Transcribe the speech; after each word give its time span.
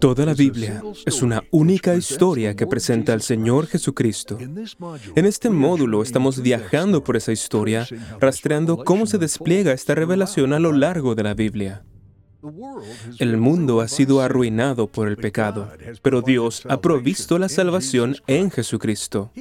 Toda 0.00 0.26
la 0.26 0.34
Biblia 0.34 0.82
es 1.06 1.22
una 1.22 1.42
única 1.50 1.94
historia 1.94 2.54
que 2.54 2.66
presenta 2.66 3.12
al 3.12 3.22
Señor 3.22 3.66
Jesucristo. 3.66 4.38
En 5.14 5.24
este 5.24 5.50
módulo 5.50 6.02
estamos 6.02 6.40
viajando 6.42 7.02
por 7.02 7.16
esa 7.16 7.32
historia, 7.32 7.86
rastreando 8.20 8.84
cómo 8.84 9.06
se 9.06 9.18
despliega 9.18 9.72
esta 9.72 9.94
revelación 9.94 10.52
a 10.52 10.58
lo 10.58 10.72
largo 10.72 11.14
de 11.14 11.22
la 11.22 11.34
Biblia. 11.34 11.82
El 13.18 13.36
mundo 13.36 13.80
ha 13.80 13.88
sido 13.88 14.20
arruinado 14.20 14.86
por 14.86 15.08
el 15.08 15.16
pecado, 15.16 15.68
pero 16.02 16.22
Dios 16.22 16.62
ha 16.68 16.80
provisto 16.80 17.36
la 17.38 17.48
salvación 17.48 18.16
en 18.28 18.50
Jesucristo. 18.50 19.32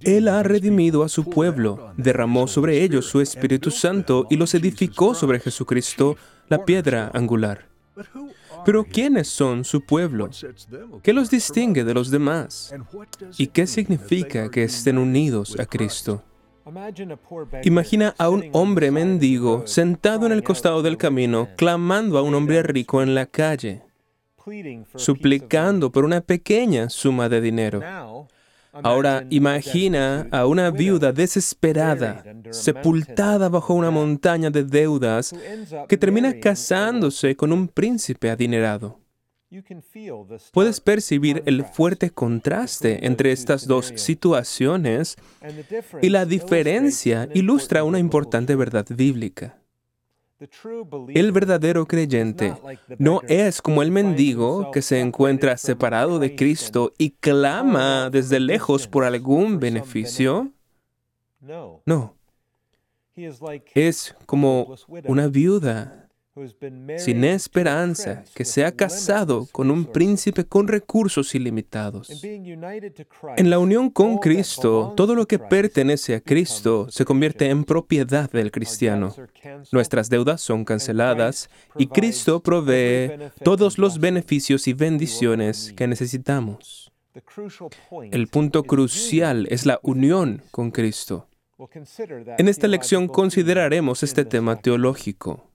Él 0.00 0.28
ha 0.28 0.42
redimido 0.44 1.02
a 1.02 1.08
su 1.08 1.24
pueblo, 1.24 1.92
derramó 1.96 2.46
sobre 2.46 2.84
ellos 2.84 3.06
su 3.06 3.20
Espíritu 3.20 3.72
Santo 3.72 4.26
y 4.30 4.36
los 4.36 4.54
edificó 4.54 5.14
sobre 5.14 5.40
Jesucristo, 5.40 6.16
la 6.48 6.64
piedra 6.64 7.10
angular. 7.14 7.68
Pero 8.64 8.84
¿quiénes 8.84 9.28
son 9.28 9.64
su 9.64 9.80
pueblo? 9.80 10.30
¿Qué 11.02 11.12
los 11.12 11.30
distingue 11.30 11.84
de 11.84 11.94
los 11.94 12.10
demás? 12.10 12.74
¿Y 13.38 13.48
qué 13.48 13.66
significa 13.66 14.50
que 14.50 14.64
estén 14.64 14.98
unidos 14.98 15.58
a 15.58 15.66
Cristo? 15.66 16.22
Imagina 17.64 18.14
a 18.18 18.28
un 18.28 18.44
hombre 18.52 18.90
mendigo 18.90 19.66
sentado 19.66 20.26
en 20.26 20.32
el 20.32 20.42
costado 20.42 20.82
del 20.82 20.96
camino, 20.96 21.48
clamando 21.56 22.18
a 22.18 22.22
un 22.22 22.34
hombre 22.34 22.62
rico 22.62 23.02
en 23.02 23.14
la 23.14 23.26
calle, 23.26 23.82
suplicando 24.94 25.90
por 25.90 26.04
una 26.04 26.20
pequeña 26.20 26.88
suma 26.90 27.28
de 27.28 27.40
dinero. 27.40 27.80
Ahora 28.72 29.26
imagina 29.30 30.28
a 30.30 30.46
una 30.46 30.70
viuda 30.70 31.12
desesperada, 31.12 32.24
sepultada 32.50 33.48
bajo 33.48 33.74
una 33.74 33.90
montaña 33.90 34.50
de 34.50 34.64
deudas, 34.64 35.34
que 35.88 35.96
termina 35.96 36.38
casándose 36.38 37.36
con 37.36 37.52
un 37.52 37.68
príncipe 37.68 38.30
adinerado. 38.30 39.00
Puedes 40.52 40.80
percibir 40.80 41.42
el 41.46 41.64
fuerte 41.64 42.10
contraste 42.10 43.04
entre 43.04 43.32
estas 43.32 43.66
dos 43.66 43.92
situaciones 43.96 45.16
y 46.00 46.08
la 46.10 46.24
diferencia 46.24 47.28
ilustra 47.34 47.82
una 47.82 47.98
importante 47.98 48.54
verdad 48.54 48.86
bíblica. 48.88 49.59
El 51.08 51.32
verdadero 51.32 51.86
creyente 51.86 52.54
no 52.98 53.20
es 53.28 53.60
como 53.60 53.82
el 53.82 53.90
mendigo 53.90 54.70
que 54.70 54.80
se 54.80 55.00
encuentra 55.00 55.56
separado 55.56 56.18
de 56.18 56.34
Cristo 56.34 56.92
y 56.96 57.10
clama 57.10 58.08
desde 58.10 58.40
lejos 58.40 58.86
por 58.88 59.04
algún 59.04 59.60
beneficio. 59.60 60.50
No. 61.40 62.14
Es 63.74 64.14
como 64.26 64.74
una 65.04 65.28
viuda 65.28 66.09
sin 66.98 67.24
esperanza, 67.24 68.24
que 68.34 68.44
se 68.44 68.64
ha 68.64 68.72
casado 68.72 69.46
con 69.52 69.70
un 69.70 69.84
príncipe 69.84 70.44
con 70.44 70.68
recursos 70.68 71.34
ilimitados. 71.34 72.22
En 72.22 73.50
la 73.50 73.58
unión 73.58 73.90
con 73.90 74.18
Cristo, 74.18 74.94
todo 74.96 75.14
lo 75.14 75.26
que 75.26 75.38
pertenece 75.38 76.14
a 76.14 76.20
Cristo 76.20 76.86
se 76.90 77.04
convierte 77.04 77.48
en 77.48 77.64
propiedad 77.64 78.30
del 78.30 78.50
cristiano. 78.50 79.14
Nuestras 79.72 80.08
deudas 80.08 80.40
son 80.40 80.64
canceladas 80.64 81.50
y 81.76 81.86
Cristo 81.86 82.40
provee 82.40 83.30
todos 83.42 83.78
los 83.78 83.98
beneficios 83.98 84.68
y 84.68 84.72
bendiciones 84.72 85.72
que 85.76 85.86
necesitamos. 85.86 86.92
El 88.12 88.28
punto 88.28 88.62
crucial 88.62 89.46
es 89.50 89.66
la 89.66 89.80
unión 89.82 90.42
con 90.50 90.70
Cristo. 90.70 91.26
En 92.38 92.48
esta 92.48 92.68
lección 92.68 93.08
consideraremos 93.08 94.02
este 94.02 94.24
tema 94.24 94.56
teológico. 94.56 95.49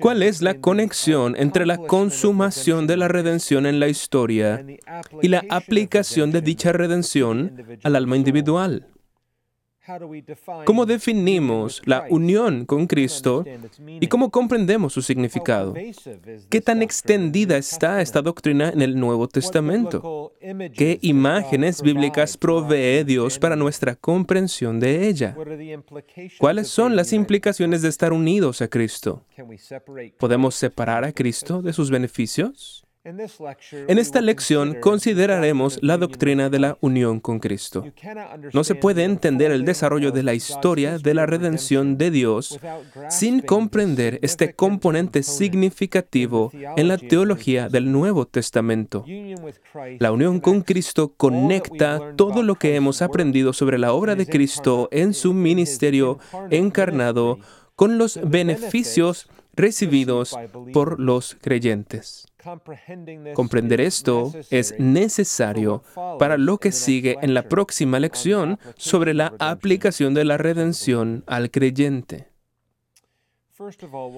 ¿Cuál 0.00 0.22
es 0.22 0.42
la 0.42 0.60
conexión 0.60 1.34
entre 1.36 1.64
la 1.64 1.78
consumación 1.78 2.86
de 2.86 2.98
la 2.98 3.08
redención 3.08 3.64
en 3.64 3.80
la 3.80 3.88
historia 3.88 4.64
y 5.22 5.28
la 5.28 5.44
aplicación 5.48 6.30
de 6.30 6.42
dicha 6.42 6.72
redención 6.72 7.56
al 7.84 7.96
alma 7.96 8.16
individual? 8.16 8.86
¿Cómo 10.64 10.86
definimos 10.86 11.80
la 11.84 12.06
unión 12.10 12.66
con 12.66 12.86
Cristo 12.86 13.44
y 14.00 14.06
cómo 14.08 14.30
comprendemos 14.30 14.92
su 14.92 15.02
significado? 15.02 15.74
¿Qué 16.48 16.60
tan 16.60 16.82
extendida 16.82 17.56
está 17.56 18.02
esta 18.02 18.20
doctrina 18.20 18.70
en 18.70 18.82
el 18.82 18.98
Nuevo 18.98 19.28
Testamento? 19.28 20.32
¿Qué 20.74 20.98
imágenes 21.02 21.80
bíblicas 21.82 22.36
provee 22.36 23.04
Dios 23.04 23.38
para 23.38 23.56
nuestra 23.56 23.94
comprensión 23.94 24.78
de 24.80 25.08
ella? 25.08 25.36
¿Cuáles 26.38 26.68
son 26.68 26.94
las 26.94 27.12
implicaciones 27.12 27.82
de 27.82 27.88
estar 27.88 28.12
unidos 28.12 28.60
a 28.62 28.68
Cristo? 28.68 29.24
¿Podemos 30.18 30.54
separar 30.54 31.04
a 31.04 31.12
Cristo 31.12 31.62
de 31.62 31.72
sus 31.72 31.90
beneficios? 31.90 32.87
En 33.88 33.98
esta 33.98 34.20
lección 34.20 34.76
consideraremos 34.80 35.78
la 35.82 35.96
doctrina 35.96 36.50
de 36.50 36.58
la 36.58 36.78
unión 36.80 37.20
con 37.20 37.38
Cristo. 37.38 37.84
No 38.52 38.64
se 38.64 38.74
puede 38.74 39.04
entender 39.04 39.50
el 39.50 39.64
desarrollo 39.64 40.10
de 40.10 40.22
la 40.22 40.34
historia 40.34 40.98
de 40.98 41.14
la 41.14 41.26
redención 41.26 41.96
de 41.96 42.10
Dios 42.10 42.58
sin 43.08 43.40
comprender 43.40 44.18
este 44.22 44.54
componente 44.54 45.22
significativo 45.22 46.50
en 46.76 46.88
la 46.88 46.98
teología 46.98 47.68
del 47.68 47.90
Nuevo 47.90 48.26
Testamento. 48.26 49.04
La 49.98 50.12
unión 50.12 50.40
con 50.40 50.62
Cristo 50.62 51.14
conecta 51.16 52.14
todo 52.16 52.42
lo 52.42 52.56
que 52.56 52.76
hemos 52.76 53.00
aprendido 53.00 53.52
sobre 53.52 53.78
la 53.78 53.92
obra 53.92 54.14
de 54.16 54.26
Cristo 54.26 54.88
en 54.92 55.14
su 55.14 55.32
ministerio 55.32 56.18
encarnado 56.50 57.38
con 57.74 57.96
los 57.96 58.18
beneficios 58.22 59.28
recibidos 59.58 60.34
por 60.72 60.98
los 60.98 61.36
creyentes. 61.40 62.26
Comprender 63.34 63.80
esto 63.80 64.32
es 64.50 64.74
necesario 64.78 65.82
para 66.18 66.38
lo 66.38 66.58
que 66.58 66.72
sigue 66.72 67.18
en 67.20 67.34
la 67.34 67.42
próxima 67.42 67.98
lección 67.98 68.58
sobre 68.76 69.12
la 69.12 69.34
aplicación 69.38 70.14
de 70.14 70.24
la 70.24 70.38
redención 70.38 71.24
al 71.26 71.50
creyente. 71.50 72.28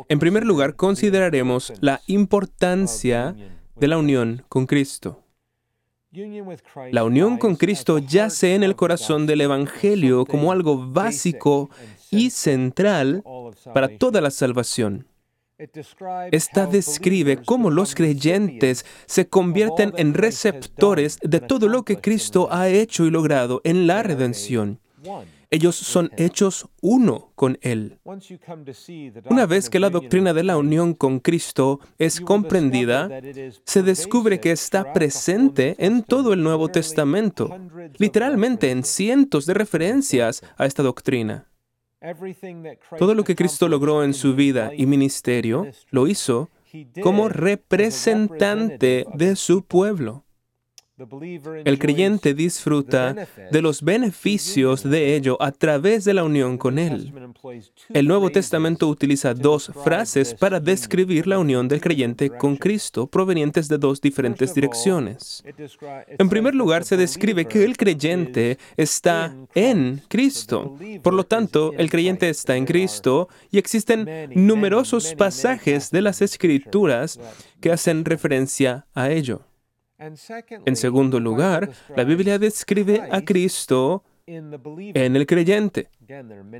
En 0.09 0.19
primer 0.19 0.45
lugar, 0.45 0.77
consideraremos 0.77 1.73
la 1.81 2.03
importancia 2.07 3.35
de 3.75 3.89
la 3.89 3.97
unión 3.97 4.45
con 4.49 4.67
Cristo. 4.67 5.25
La 6.91 7.05
unión 7.05 7.39
con 7.39 7.57
Cristo 7.57 7.99
yace 7.99 8.55
en 8.55 8.65
el 8.65 8.77
corazón 8.77 9.27
del 9.27 9.41
Evangelio 9.41 10.27
como 10.27 10.53
algo 10.53 10.91
básico 10.91 11.71
y 12.11 12.31
central 12.31 13.23
para 13.73 13.97
toda 13.97 14.21
la 14.21 14.31
salvación. 14.31 15.07
Esta 16.33 16.67
describe 16.67 17.43
cómo 17.43 17.71
los 17.71 17.95
creyentes 17.95 18.87
se 19.07 19.29
convierten 19.29 19.93
en 19.97 20.15
receptores 20.15 21.19
de 21.23 21.41
todo 21.41 21.69
lo 21.69 21.85
que 21.85 22.01
Cristo 22.01 22.49
ha 22.51 22.69
hecho 22.69 23.05
y 23.05 23.11
logrado 23.11 23.61
en 23.65 23.87
la 23.87 24.03
redención. 24.03 24.81
Ellos 25.53 25.75
son 25.75 26.11
hechos 26.17 26.69
uno 26.81 27.33
con 27.35 27.59
Él. 27.61 27.99
Una 29.29 29.47
vez 29.47 29.69
que 29.69 29.81
la 29.81 29.91
doctrina 29.91 30.33
de 30.33 30.45
la 30.45 30.57
unión 30.57 30.95
con 30.95 31.19
Cristo 31.19 31.81
es 31.99 32.21
comprendida, 32.21 33.11
se 33.65 33.83
descubre 33.83 34.39
que 34.39 34.53
está 34.53 34.93
presente 34.93 35.75
en 35.79 36.05
todo 36.05 36.33
el 36.33 36.43
Nuevo 36.43 36.69
Testamento, 36.69 37.51
literalmente 37.99 38.71
en 38.71 38.85
cientos 38.85 39.45
de 39.45 39.55
referencias 39.55 40.43
a 40.57 40.67
esta 40.67 40.85
doctrina. 40.85 41.51
Todo 42.99 43.15
lo 43.15 43.25
que 43.25 43.37
Cristo 43.37 43.69
logró 43.69 44.03
en 44.03 44.15
su 44.15 44.35
vida 44.35 44.73
y 44.75 44.87
ministerio 44.87 45.67
lo 45.91 46.07
hizo 46.07 46.49
como 47.03 47.29
representante 47.29 49.05
de 49.15 49.37
su 49.37 49.65
pueblo. 49.65 50.25
El 51.65 51.79
creyente 51.79 52.35
disfruta 52.35 53.27
de 53.51 53.63
los 53.63 53.83
beneficios 53.83 54.83
de 54.83 55.17
ello 55.17 55.37
a 55.41 55.53
través 55.53 56.05
de 56.05 56.15
la 56.15 56.25
unión 56.25 56.59
con 56.59 56.79
Él. 56.79 57.13
El 57.89 58.07
Nuevo 58.07 58.31
Testamento 58.31 58.89
utiliza 58.89 59.35
dos 59.35 59.73
frases 59.85 60.35
para 60.35 60.61
describir 60.61 61.27
la 61.27 61.39
unión 61.39 61.69
del 61.69 61.81
creyente 61.81 62.31
con 62.31 62.57
Cristo, 62.57 63.07
provenientes 63.07 63.69
de 63.69 63.79
dos 63.79 64.01
diferentes 64.01 64.55
direcciones. 64.55 65.43
En 66.19 66.29
primer 66.29 66.55
lugar, 66.55 66.85
se 66.85 66.97
describe 66.97 67.47
que 67.47 67.65
el 67.65 67.77
creyente 67.77 68.59
está 68.77 69.35
en 69.55 70.03
Cristo. 70.09 70.77
Por 71.03 71.15
lo 71.15 71.25
tanto, 71.25 71.73
el 71.79 71.91
creyente 71.91 72.29
está 72.29 72.57
en 72.57 72.67
Cristo 72.67 73.29
y 73.51 73.59
existen 73.59 74.31
numerosos 74.35 75.15
pasajes 75.15 75.91
de 75.91 76.03
las 76.03 76.21
Escrituras 76.21 77.19
que 77.61 77.73
hacen 77.73 78.05
referencia 78.05 78.87
a 78.95 79.11
ello. 79.11 79.43
En 80.01 80.77
segundo 80.77 81.21
lugar, 81.21 81.71
la 81.95 82.05
Biblia 82.05 82.39
describe 82.39 83.07
a 83.11 83.21
Cristo 83.21 84.03
en 84.37 85.17
el 85.17 85.27
creyente. 85.27 85.89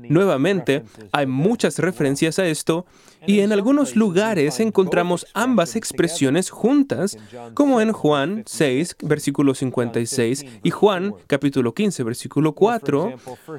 Nuevamente, 0.09 0.83
hay 1.11 1.25
muchas 1.25 1.79
referencias 1.79 2.39
a 2.39 2.47
esto 2.47 2.85
y 3.27 3.41
en 3.41 3.51
algunos 3.51 3.95
lugares 3.95 4.59
encontramos 4.59 5.27
ambas 5.33 5.75
expresiones 5.75 6.49
juntas, 6.49 7.17
como 7.53 7.81
en 7.81 7.91
Juan 7.91 8.43
6, 8.45 8.97
versículo 9.03 9.53
56 9.53 10.45
y 10.63 10.69
Juan 10.69 11.13
capítulo 11.27 11.73
15, 11.73 12.03
versículo 12.03 12.53
4, 12.53 13.13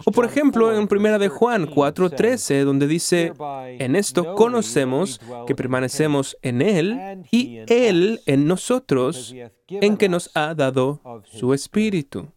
o 0.04 0.10
por 0.12 0.24
ejemplo 0.24 0.76
en 0.76 0.88
primera 0.88 1.18
de 1.18 1.28
Juan 1.28 1.66
4, 1.66 2.10
13, 2.10 2.64
donde 2.64 2.86
dice, 2.86 3.32
en 3.78 3.96
esto 3.96 4.34
conocemos 4.34 5.20
que 5.46 5.54
permanecemos 5.54 6.36
en 6.42 6.62
Él 6.62 7.22
y 7.30 7.60
Él 7.68 8.20
en 8.26 8.46
nosotros, 8.46 9.34
en 9.68 9.96
que 9.96 10.08
nos 10.08 10.30
ha 10.34 10.54
dado 10.54 11.00
su 11.24 11.54
Espíritu. 11.54 12.28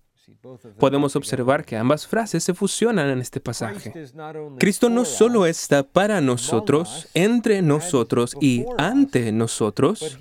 Podemos 0.78 1.16
observar 1.16 1.66
que 1.66 1.78
ambas 1.78 2.08
frases 2.08 2.44
se 2.44 2.54
fusionan 2.54 3.10
en 3.10 3.20
este 3.20 3.40
pasaje. 3.40 3.92
Cristo 4.60 4.90
no 4.90 5.06
solo 5.06 5.46
está 5.46 5.84
para 5.84 6.22
nosotros, 6.22 7.08
entre 7.14 7.62
nosotros 7.62 8.36
y 8.40 8.66
ante 8.78 9.32
nosotros, 9.32 10.18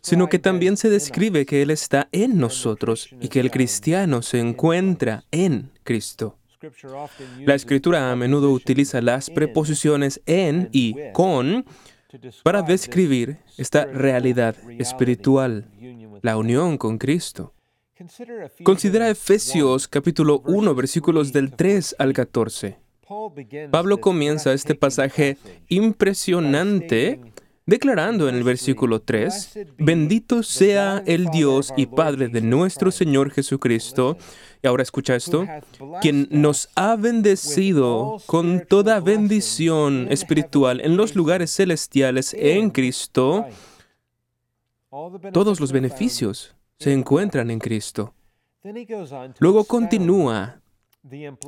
sino 0.00 0.28
que 0.28 0.38
también 0.38 0.76
se 0.76 0.90
describe 0.90 1.46
que 1.46 1.62
Él 1.62 1.70
está 1.70 2.08
en 2.12 2.38
nosotros 2.38 3.08
y 3.20 3.28
que 3.28 3.40
el 3.40 3.50
cristiano 3.50 4.22
se 4.22 4.40
encuentra 4.40 5.24
en 5.30 5.70
Cristo. 5.84 6.36
La 7.40 7.54
escritura 7.54 8.12
a 8.12 8.16
menudo 8.16 8.52
utiliza 8.52 9.00
las 9.00 9.30
preposiciones 9.30 10.20
en 10.26 10.68
y 10.72 10.94
con 11.12 11.64
para 12.42 12.62
describir 12.62 13.38
esta 13.56 13.86
realidad 13.86 14.54
espiritual, 14.78 15.66
la 16.20 16.36
unión 16.36 16.78
con 16.78 16.98
Cristo. 16.98 17.54
Considera 18.62 19.08
Efesios 19.08 19.88
capítulo 19.88 20.42
1 20.46 20.74
versículos 20.74 21.32
del 21.32 21.52
3 21.52 21.96
al 21.98 22.12
14. 22.12 22.78
Pablo 23.70 24.00
comienza 24.00 24.52
este 24.52 24.74
pasaje 24.74 25.36
impresionante 25.68 27.20
declarando 27.66 28.28
en 28.28 28.34
el 28.34 28.42
versículo 28.42 29.02
3, 29.02 29.58
bendito 29.78 30.42
sea 30.42 31.02
el 31.06 31.26
Dios 31.26 31.72
y 31.76 31.86
Padre 31.86 32.28
de 32.28 32.40
nuestro 32.40 32.90
Señor 32.90 33.30
Jesucristo, 33.30 34.16
y 34.62 34.66
ahora 34.66 34.82
escucha 34.82 35.14
esto, 35.14 35.46
quien 36.00 36.26
nos 36.30 36.70
ha 36.74 36.96
bendecido 36.96 38.18
con 38.26 38.64
toda 38.66 39.00
bendición 39.00 40.08
espiritual 40.10 40.80
en 40.80 40.96
los 40.96 41.14
lugares 41.14 41.54
celestiales 41.54 42.34
en 42.34 42.70
Cristo, 42.70 43.46
todos 45.32 45.60
los 45.60 45.72
beneficios 45.72 46.54
se 46.82 46.92
encuentran 46.92 47.50
en 47.50 47.60
Cristo. 47.60 48.12
Luego 49.38 49.64
continúa 49.64 50.60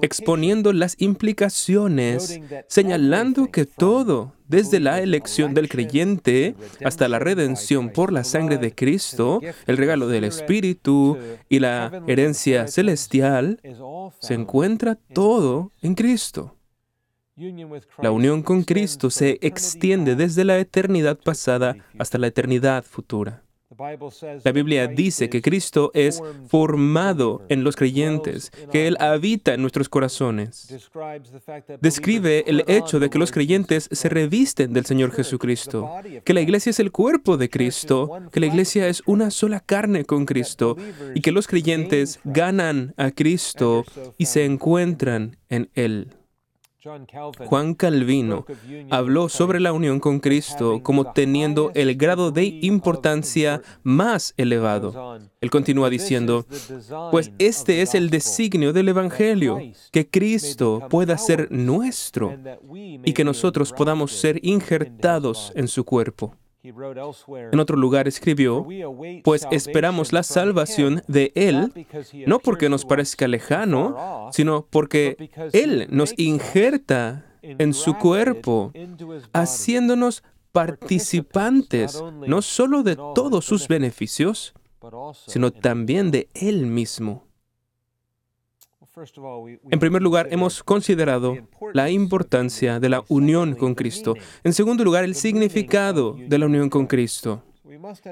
exponiendo 0.02 0.72
las 0.72 0.96
implicaciones, 1.00 2.40
señalando 2.68 3.50
que 3.50 3.66
todo, 3.66 4.32
desde 4.48 4.78
la 4.80 5.00
elección 5.00 5.54
del 5.54 5.68
creyente 5.68 6.54
hasta 6.84 7.08
la 7.08 7.18
redención 7.18 7.90
por 7.90 8.12
la 8.12 8.24
sangre 8.24 8.58
de 8.58 8.74
Cristo, 8.74 9.40
el 9.66 9.76
regalo 9.76 10.08
del 10.08 10.24
Espíritu 10.24 11.18
y 11.48 11.58
la 11.58 12.02
herencia 12.06 12.66
celestial, 12.68 13.60
se 14.20 14.34
encuentra 14.34 14.96
todo 14.96 15.72
en 15.82 15.94
Cristo. 15.94 16.56
La 17.98 18.12
unión 18.12 18.42
con 18.42 18.62
Cristo 18.62 19.10
se 19.10 19.38
extiende 19.40 20.14
desde 20.14 20.44
la 20.44 20.58
eternidad 20.58 21.18
pasada 21.18 21.76
hasta 21.98 22.18
la 22.18 22.28
eternidad 22.28 22.84
futura. 22.84 23.43
La 24.44 24.52
Biblia 24.52 24.86
dice 24.86 25.28
que 25.28 25.42
Cristo 25.42 25.90
es 25.94 26.22
formado 26.48 27.42
en 27.48 27.64
los 27.64 27.76
creyentes, 27.76 28.50
que 28.70 28.86
Él 28.86 28.96
habita 29.00 29.54
en 29.54 29.60
nuestros 29.60 29.88
corazones. 29.88 30.68
Describe 31.80 32.44
el 32.46 32.64
hecho 32.66 33.00
de 33.00 33.10
que 33.10 33.18
los 33.18 33.32
creyentes 33.32 33.88
se 33.90 34.08
revisten 34.08 34.72
del 34.72 34.86
Señor 34.86 35.12
Jesucristo, 35.12 35.90
que 36.24 36.34
la 36.34 36.40
iglesia 36.40 36.70
es 36.70 36.80
el 36.80 36.92
cuerpo 36.92 37.36
de 37.36 37.50
Cristo, 37.50 38.10
que 38.32 38.40
la 38.40 38.46
iglesia 38.46 38.88
es 38.88 39.02
una 39.06 39.30
sola 39.30 39.60
carne 39.60 40.04
con 40.04 40.26
Cristo 40.26 40.76
y 41.14 41.20
que 41.20 41.32
los 41.32 41.46
creyentes 41.46 42.20
ganan 42.24 42.94
a 42.96 43.10
Cristo 43.10 43.84
y 44.18 44.26
se 44.26 44.44
encuentran 44.44 45.36
en 45.48 45.70
Él. 45.74 46.08
Juan 47.46 47.74
Calvino 47.74 48.44
habló 48.90 49.28
sobre 49.30 49.58
la 49.58 49.72
unión 49.72 50.00
con 50.00 50.20
Cristo 50.20 50.82
como 50.82 51.12
teniendo 51.12 51.70
el 51.74 51.96
grado 51.96 52.30
de 52.30 52.44
importancia 52.44 53.62
más 53.82 54.34
elevado. 54.36 55.18
Él 55.40 55.50
continúa 55.50 55.88
diciendo, 55.88 56.46
pues 57.10 57.32
este 57.38 57.80
es 57.80 57.94
el 57.94 58.10
designio 58.10 58.72
del 58.72 58.90
Evangelio, 58.90 59.58
que 59.92 60.08
Cristo 60.08 60.86
pueda 60.90 61.16
ser 61.16 61.50
nuestro 61.50 62.36
y 62.72 63.12
que 63.14 63.24
nosotros 63.24 63.72
podamos 63.72 64.12
ser 64.12 64.40
injertados 64.42 65.52
en 65.54 65.68
su 65.68 65.84
cuerpo. 65.84 66.36
En 66.64 67.60
otro 67.60 67.76
lugar 67.76 68.08
escribió, 68.08 68.66
pues 69.22 69.46
esperamos 69.50 70.14
la 70.14 70.22
salvación 70.22 71.02
de 71.08 71.30
Él, 71.34 71.70
no 72.26 72.38
porque 72.38 72.70
nos 72.70 72.86
parezca 72.86 73.28
lejano, 73.28 74.30
sino 74.32 74.66
porque 74.70 75.30
Él 75.52 75.86
nos 75.90 76.14
injerta 76.16 77.26
en 77.42 77.74
su 77.74 77.98
cuerpo, 77.98 78.72
haciéndonos 79.34 80.22
participantes 80.52 82.02
no 82.26 82.40
solo 82.40 82.82
de 82.82 82.96
todos 82.96 83.44
sus 83.44 83.68
beneficios, 83.68 84.54
sino 85.26 85.50
también 85.50 86.10
de 86.10 86.30
Él 86.32 86.64
mismo. 86.64 87.26
En 89.70 89.78
primer 89.80 90.02
lugar, 90.02 90.28
hemos 90.30 90.62
considerado 90.62 91.36
la 91.72 91.90
importancia 91.90 92.78
de 92.78 92.88
la 92.88 93.02
unión 93.08 93.54
con 93.54 93.74
Cristo. 93.74 94.14
En 94.44 94.52
segundo 94.52 94.84
lugar, 94.84 95.02
el 95.02 95.16
significado 95.16 96.16
de 96.16 96.38
la 96.38 96.46
unión 96.46 96.70
con 96.70 96.86
Cristo. 96.86 97.42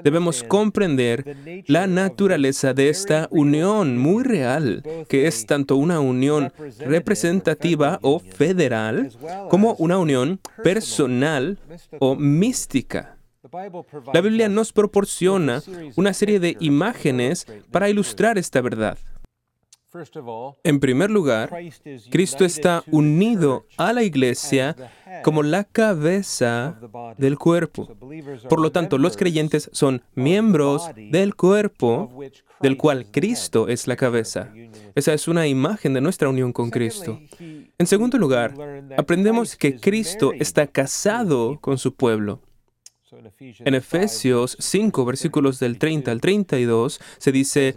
Debemos 0.03 0.43
comprender 0.43 1.37
la 1.67 1.87
naturaleza 1.87 2.73
de 2.73 2.89
esta 2.89 3.27
unión 3.31 3.97
muy 3.97 4.23
real, 4.23 4.83
que 5.07 5.25
es 5.27 5.45
tanto 5.45 5.77
una 5.77 5.99
unión 5.99 6.51
representativa 6.79 7.99
o 8.01 8.19
federal 8.19 9.11
como 9.49 9.75
una 9.79 9.97
unión 9.97 10.39
personal 10.63 11.59
o 11.99 12.15
mística. 12.15 13.17
La 14.13 14.21
Biblia 14.21 14.49
nos 14.49 14.73
proporciona 14.73 15.61
una 15.95 16.13
serie 16.13 16.39
de 16.39 16.57
imágenes 16.59 17.45
para 17.71 17.89
ilustrar 17.89 18.37
esta 18.37 18.61
verdad. 18.61 18.97
En 20.63 20.79
primer 20.79 21.11
lugar, 21.11 21.51
Cristo 22.09 22.45
está 22.45 22.83
unido 22.91 23.65
a 23.77 23.93
la 23.93 24.03
iglesia 24.03 24.75
como 25.23 25.43
la 25.43 25.63
cabeza 25.63 26.79
del 27.17 27.37
cuerpo. 27.37 27.95
Por 28.49 28.59
lo 28.59 28.71
tanto, 28.71 28.97
los 28.97 29.17
creyentes 29.17 29.69
son 29.71 30.01
miembros 30.15 30.89
del 30.95 31.35
cuerpo 31.35 32.11
del 32.61 32.77
cual 32.77 33.05
Cristo 33.11 33.67
es 33.67 33.87
la 33.87 33.95
cabeza. 33.95 34.51
Esa 34.95 35.13
es 35.13 35.27
una 35.27 35.47
imagen 35.47 35.93
de 35.93 36.01
nuestra 36.01 36.29
unión 36.29 36.53
con 36.53 36.69
Cristo. 36.69 37.19
En 37.39 37.85
segundo 37.85 38.17
lugar, 38.17 38.53
aprendemos 38.97 39.55
que 39.55 39.79
Cristo 39.79 40.31
está 40.33 40.65
casado 40.67 41.59
con 41.59 41.77
su 41.77 41.93
pueblo. 41.93 42.39
En 43.59 43.75
Efesios 43.75 44.57
5, 44.59 45.05
versículos 45.05 45.59
del 45.59 45.77
30 45.77 46.11
al 46.11 46.21
32, 46.21 46.99
se 47.17 47.31
dice, 47.31 47.75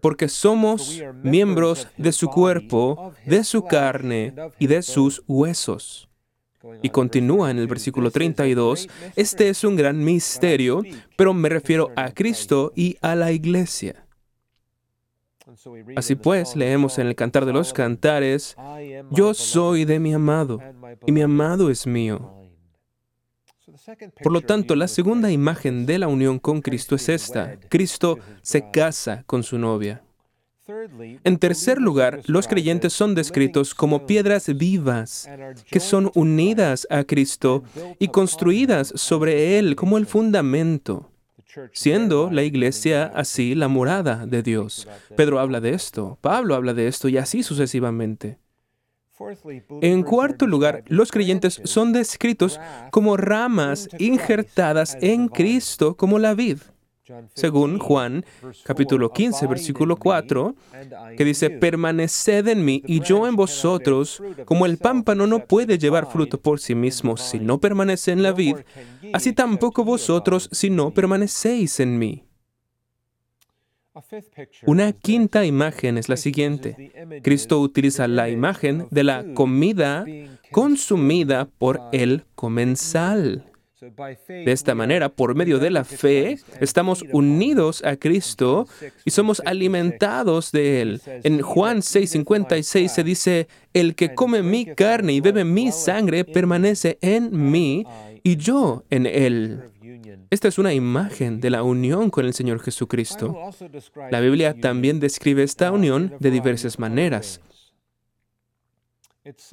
porque 0.00 0.28
somos 0.28 1.02
miembros 1.22 1.88
de 1.96 2.12
su 2.12 2.28
cuerpo, 2.28 3.12
de 3.24 3.44
su 3.44 3.64
carne 3.64 4.34
y 4.58 4.66
de 4.66 4.82
sus 4.82 5.22
huesos. 5.26 6.08
Y 6.82 6.90
continúa 6.90 7.50
en 7.50 7.58
el 7.58 7.66
versículo 7.66 8.10
32, 8.10 8.88
este 9.14 9.48
es 9.48 9.62
un 9.64 9.76
gran 9.76 10.02
misterio, 10.02 10.82
pero 11.16 11.32
me 11.32 11.48
refiero 11.48 11.92
a 11.96 12.10
Cristo 12.10 12.72
y 12.74 12.96
a 13.00 13.14
la 13.14 13.32
iglesia. 13.32 14.06
Así 15.94 16.16
pues, 16.16 16.56
leemos 16.56 16.98
en 16.98 17.06
el 17.06 17.14
Cantar 17.14 17.46
de 17.46 17.52
los 17.52 17.72
Cantares, 17.72 18.56
yo 19.10 19.32
soy 19.32 19.84
de 19.84 20.00
mi 20.00 20.12
amado, 20.12 20.60
y 21.06 21.12
mi 21.12 21.22
amado 21.22 21.70
es 21.70 21.86
mío. 21.86 22.45
Por 24.22 24.32
lo 24.32 24.40
tanto, 24.40 24.74
la 24.74 24.88
segunda 24.88 25.30
imagen 25.30 25.86
de 25.86 25.98
la 25.98 26.08
unión 26.08 26.38
con 26.38 26.60
Cristo 26.60 26.96
es 26.96 27.08
esta. 27.08 27.58
Cristo 27.68 28.18
se 28.42 28.70
casa 28.70 29.22
con 29.26 29.42
su 29.42 29.58
novia. 29.58 30.02
En 31.22 31.38
tercer 31.38 31.80
lugar, 31.80 32.22
los 32.26 32.48
creyentes 32.48 32.92
son 32.92 33.14
descritos 33.14 33.72
como 33.74 34.04
piedras 34.04 34.52
vivas 34.56 35.28
que 35.70 35.78
son 35.78 36.10
unidas 36.14 36.88
a 36.90 37.04
Cristo 37.04 37.62
y 38.00 38.08
construidas 38.08 38.92
sobre 38.96 39.58
Él 39.58 39.76
como 39.76 39.96
el 39.96 40.06
fundamento, 40.06 41.12
siendo 41.72 42.30
la 42.32 42.42
iglesia 42.42 43.04
así 43.14 43.54
la 43.54 43.68
morada 43.68 44.26
de 44.26 44.42
Dios. 44.42 44.88
Pedro 45.16 45.38
habla 45.38 45.60
de 45.60 45.70
esto, 45.70 46.18
Pablo 46.20 46.56
habla 46.56 46.74
de 46.74 46.88
esto 46.88 47.08
y 47.08 47.16
así 47.16 47.44
sucesivamente. 47.44 48.38
En 49.80 50.02
cuarto 50.02 50.46
lugar, 50.46 50.84
los 50.88 51.10
creyentes 51.10 51.60
son 51.64 51.92
descritos 51.92 52.60
como 52.90 53.16
ramas 53.16 53.88
injertadas 53.98 54.96
en 55.00 55.28
Cristo 55.28 55.96
como 55.96 56.18
la 56.18 56.34
vid. 56.34 56.58
según 57.34 57.78
Juan 57.78 58.24
capítulo 58.64 59.12
15, 59.12 59.46
versículo 59.46 59.96
4, 59.96 60.56
que 61.16 61.24
dice, 61.24 61.50
permaneced 61.50 62.48
en 62.48 62.64
mí 62.64 62.82
y 62.84 63.00
yo 63.00 63.28
en 63.28 63.36
vosotros, 63.36 64.20
como 64.44 64.66
el 64.66 64.76
pámpano 64.76 65.26
no 65.26 65.46
puede 65.46 65.78
llevar 65.78 66.10
fruto 66.10 66.40
por 66.40 66.58
sí 66.58 66.74
mismo 66.74 67.16
si 67.16 67.38
no 67.38 67.58
permanece 67.58 68.10
en 68.10 68.22
la 68.22 68.32
vid, 68.32 68.56
así 69.12 69.32
tampoco 69.32 69.84
vosotros 69.84 70.48
si 70.50 70.68
no 70.68 70.90
permanecéis 70.90 71.78
en 71.78 71.98
mí. 71.98 72.25
Una 74.66 74.92
quinta 74.92 75.44
imagen 75.44 75.98
es 75.98 76.08
la 76.08 76.16
siguiente. 76.16 76.92
Cristo 77.22 77.60
utiliza 77.60 78.08
la 78.08 78.28
imagen 78.28 78.86
de 78.90 79.04
la 79.04 79.24
comida 79.34 80.04
consumida 80.50 81.48
por 81.58 81.80
el 81.92 82.24
comensal. 82.34 83.52
De 84.28 84.52
esta 84.52 84.74
manera, 84.74 85.10
por 85.10 85.34
medio 85.34 85.58
de 85.58 85.70
la 85.70 85.84
fe, 85.84 86.38
estamos 86.60 87.04
unidos 87.12 87.84
a 87.84 87.96
Cristo 87.96 88.66
y 89.04 89.10
somos 89.10 89.42
alimentados 89.44 90.50
de 90.50 90.80
Él. 90.80 91.00
En 91.24 91.42
Juan 91.42 91.78
6:56 91.82 92.88
se 92.88 93.04
dice, 93.04 93.48
el 93.74 93.94
que 93.94 94.14
come 94.14 94.42
mi 94.42 94.64
carne 94.64 95.12
y 95.12 95.20
bebe 95.20 95.44
mi 95.44 95.72
sangre 95.72 96.24
permanece 96.24 96.98
en 97.02 97.50
mí 97.50 97.84
y 98.22 98.36
yo 98.36 98.84
en 98.88 99.06
Él. 99.06 99.62
Esta 100.30 100.48
es 100.48 100.58
una 100.58 100.72
imagen 100.72 101.40
de 101.40 101.50
la 101.50 101.62
unión 101.62 102.10
con 102.10 102.24
el 102.24 102.34
Señor 102.34 102.60
Jesucristo. 102.60 103.36
La 104.10 104.20
Biblia 104.20 104.54
también 104.60 105.00
describe 105.00 105.42
esta 105.42 105.70
unión 105.72 106.14
de 106.20 106.30
diversas 106.30 106.78
maneras 106.78 107.40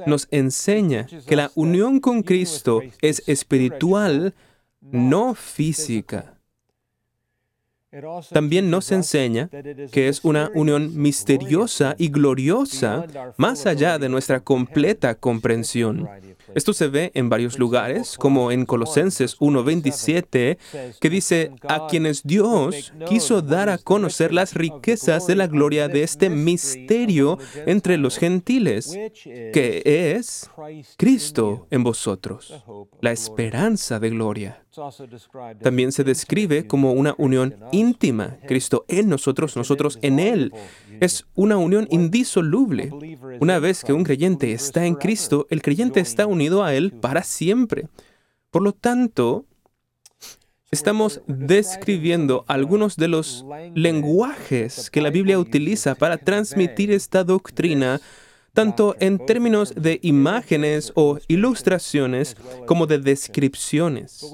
nos 0.06 0.27
enseña 0.32 1.08
que 1.27 1.36
la 1.36 1.51
unión 1.56 2.00
con 2.00 2.24
Cristo 2.24 2.82
es 3.01 3.27
espiritual, 3.27 4.34
no 4.82 5.34
física. 5.34 6.38
También 8.32 8.72
nos 8.72 8.92
enseña 8.92 9.50
que 9.92 10.08
es 10.08 10.25
una 10.25 10.50
unión 10.56 11.00
misteriosa 11.00 11.96
y 12.00 12.10
gloriosa 12.10 13.06
más 13.38 13.68
allá 13.68 14.00
de 14.00 14.10
nuestra 14.10 14.39
completa 14.39 15.15
comprensión. 15.15 16.10
Esto 16.56 16.74
se 16.74 16.88
ve 16.88 17.12
en 17.14 17.30
varios 17.30 17.58
lugares, 17.58 18.18
como 18.18 18.52
en 18.52 18.66
Colosenses 18.66 19.40
1.27, 19.40 20.58
que 21.00 21.10
dice, 21.10 21.52
a 21.68 21.88
quienes 21.88 22.24
Dios 22.24 22.94
quiso 23.08 23.42
dar 23.42 23.70
a 23.70 23.78
conocer 23.78 24.34
las 24.34 24.54
riquezas 24.54 25.28
de 25.28 25.36
la 25.36 25.48
gloria 25.48 25.88
de 25.88 26.04
este 26.04 26.30
misterio 26.30 27.38
entre 27.66 27.98
los 27.98 28.18
gentiles, 28.18 28.98
que 29.24 29.82
es 30.16 30.50
Cristo 30.98 31.68
en 31.72 31.84
vosotros, 31.84 32.54
la 33.02 33.12
esperanza 33.12 34.00
de 34.00 34.10
gloria. 34.10 34.60
También 35.62 35.92
se 35.92 36.04
describe 36.04 36.66
como 36.66 36.94
una 36.94 37.14
unión 37.20 37.56
íntima, 37.72 38.38
Cristo 38.48 38.86
en 38.88 39.08
nosotros, 39.08 39.56
nosotros 39.56 40.00
en 40.02 40.18
Él. 40.18 40.52
Es 41.00 41.28
una 41.36 41.58
unión 41.58 41.88
indisoluble. 41.92 42.92
Una 43.40 43.60
vez 43.60 43.84
que 43.84 43.94
un 43.94 44.04
creyente 44.04 44.52
está 44.52 44.86
en 44.88 44.96
Cristo, 44.96 45.46
el 45.52 45.62
creyente 45.62 46.00
está 46.00 46.26
unido 46.26 46.33
a 46.63 46.74
Él 46.74 46.92
para 46.92 47.24
siempre. 47.24 47.88
Por 48.52 48.62
lo 48.62 48.74
tanto, 48.74 49.46
estamos 50.72 51.22
describiendo 51.28 52.46
algunos 52.48 52.96
de 52.98 53.08
los 53.08 53.46
lenguajes 53.75 54.90
que 54.90 55.02
la 55.02 55.10
Biblia 55.10 55.40
utiliza 55.40 55.96
para 55.96 56.18
transmitir 56.18 56.92
esta 56.92 57.24
doctrina 57.24 58.02
tanto 58.54 58.96
en 59.00 59.18
términos 59.18 59.74
de 59.76 60.00
imágenes 60.04 60.92
o 60.96 61.18
ilustraciones 61.28 62.38
como 62.68 62.86
de 62.86 63.00
descripciones. 63.00 64.32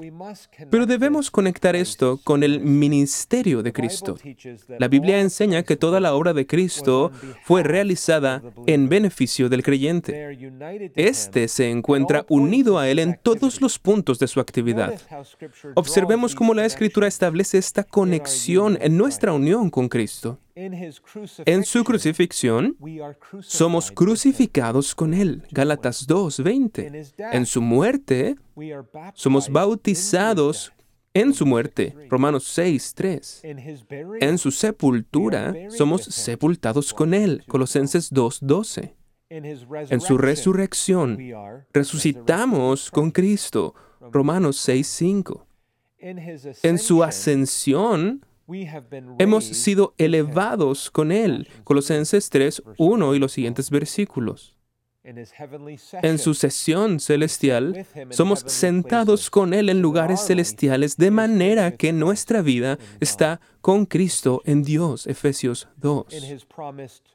Pero 0.70 0.86
debemos 0.86 1.30
conectar 1.30 1.74
esto 1.74 2.20
con 2.22 2.42
el 2.42 2.60
ministerio 2.60 3.62
de 3.62 3.72
Cristo. 3.72 4.18
La 4.78 4.88
Biblia 4.88 5.20
enseña 5.20 5.62
que 5.62 5.76
toda 5.76 6.00
la 6.00 6.14
obra 6.14 6.34
de 6.34 6.46
Cristo 6.46 7.10
fue 7.44 7.62
realizada 7.62 8.42
en 8.66 8.88
beneficio 8.88 9.48
del 9.48 9.62
creyente. 9.62 10.38
Este 10.94 11.48
se 11.48 11.70
encuentra 11.70 12.26
unido 12.28 12.78
a 12.78 12.88
Él 12.88 12.98
en 12.98 13.18
todos 13.22 13.60
los 13.60 13.78
puntos 13.78 14.18
de 14.18 14.28
su 14.28 14.40
actividad. 14.40 15.00
Observemos 15.74 16.34
cómo 16.34 16.52
la 16.52 16.66
Escritura 16.66 17.08
establece 17.08 17.56
esta 17.56 17.84
conexión 17.84 18.78
en 18.82 18.98
nuestra 18.98 19.32
unión 19.32 19.70
con 19.70 19.88
Cristo. 19.88 20.38
En 21.46 21.64
su 21.64 21.84
crucifixión 21.84 22.76
somos 23.40 23.90
crucificados 23.90 24.94
con 24.94 25.14
Él. 25.14 25.42
Gálatas 25.50 26.06
2:20. 26.06 27.12
En 27.32 27.46
su 27.46 27.62
muerte 27.62 28.36
somos 29.14 29.48
bautizados 29.48 30.72
en 31.14 31.32
su 31.32 31.46
muerte. 31.46 31.94
Romanos 32.08 32.44
6:3. 32.44 33.40
En 34.20 34.38
su 34.38 34.50
sepultura 34.50 35.54
somos 35.70 36.02
sepultados 36.02 36.92
con 36.92 37.14
Él. 37.14 37.42
Colosenses 37.48 38.12
2:12. 38.12 38.94
En 39.30 40.00
su 40.00 40.18
resurrección 40.18 41.18
resucitamos 41.72 42.90
con 42.90 43.10
Cristo. 43.12 43.74
Romanos 44.12 44.56
6:5. 44.68 45.46
En 45.98 46.78
su 46.78 47.02
ascensión 47.02 48.24
Hemos 49.18 49.44
sido 49.44 49.94
elevados 49.98 50.90
con 50.90 51.12
Él. 51.12 51.48
Colosenses 51.64 52.30
3, 52.30 52.62
1 52.78 53.14
y 53.14 53.18
los 53.18 53.32
siguientes 53.32 53.70
versículos. 53.70 54.56
En 55.02 56.18
su 56.18 56.34
sesión 56.34 57.00
celestial, 57.00 57.86
somos 58.10 58.40
sentados 58.40 59.30
con 59.30 59.54
Él 59.54 59.70
en 59.70 59.80
lugares 59.80 60.20
celestiales 60.26 60.98
de 60.98 61.10
manera 61.10 61.70
que 61.76 61.92
nuestra 61.94 62.42
vida 62.42 62.78
está 63.00 63.40
con 63.62 63.86
Cristo 63.86 64.42
en 64.44 64.62
Dios. 64.62 65.06
Efesios 65.06 65.68
2. 65.78 66.06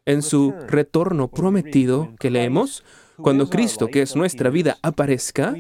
En 0.06 0.22
su 0.24 0.52
retorno 0.68 1.30
prometido 1.30 2.16
que 2.20 2.32
leemos, 2.32 2.84
cuando 3.18 3.50
Cristo, 3.50 3.88
que 3.88 4.02
es 4.02 4.16
nuestra 4.16 4.50
vida, 4.50 4.78
aparezca, 4.82 5.56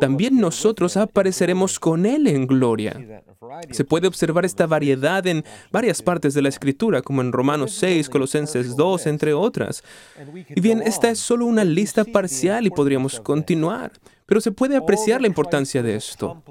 también 0.00 0.38
nosotros 0.38 0.96
apareceremos 0.96 1.78
con 1.78 2.06
Él 2.06 2.26
en 2.26 2.46
gloria. 2.46 3.22
Se 3.70 3.84
puede 3.84 4.06
observar 4.06 4.44
esta 4.44 4.66
variedad 4.66 5.26
en 5.26 5.44
varias 5.70 6.02
partes 6.02 6.34
de 6.34 6.42
la 6.42 6.48
Escritura, 6.48 7.02
como 7.02 7.20
en 7.20 7.32
Romanos 7.32 7.72
6, 7.72 8.08
Colosenses 8.08 8.76
2, 8.76 9.06
entre 9.06 9.34
otras. 9.34 9.82
Y 10.54 10.60
bien, 10.60 10.82
esta 10.82 11.10
es 11.10 11.18
solo 11.18 11.46
una 11.46 11.64
lista 11.64 12.04
parcial 12.04 12.66
y 12.66 12.70
podríamos 12.70 13.20
continuar. 13.20 13.92
Pero 14.26 14.40
se 14.40 14.52
puede 14.52 14.76
apreciar 14.76 15.20
la 15.20 15.26
importancia 15.26 15.82
de 15.82 15.96
esto. 15.96 16.42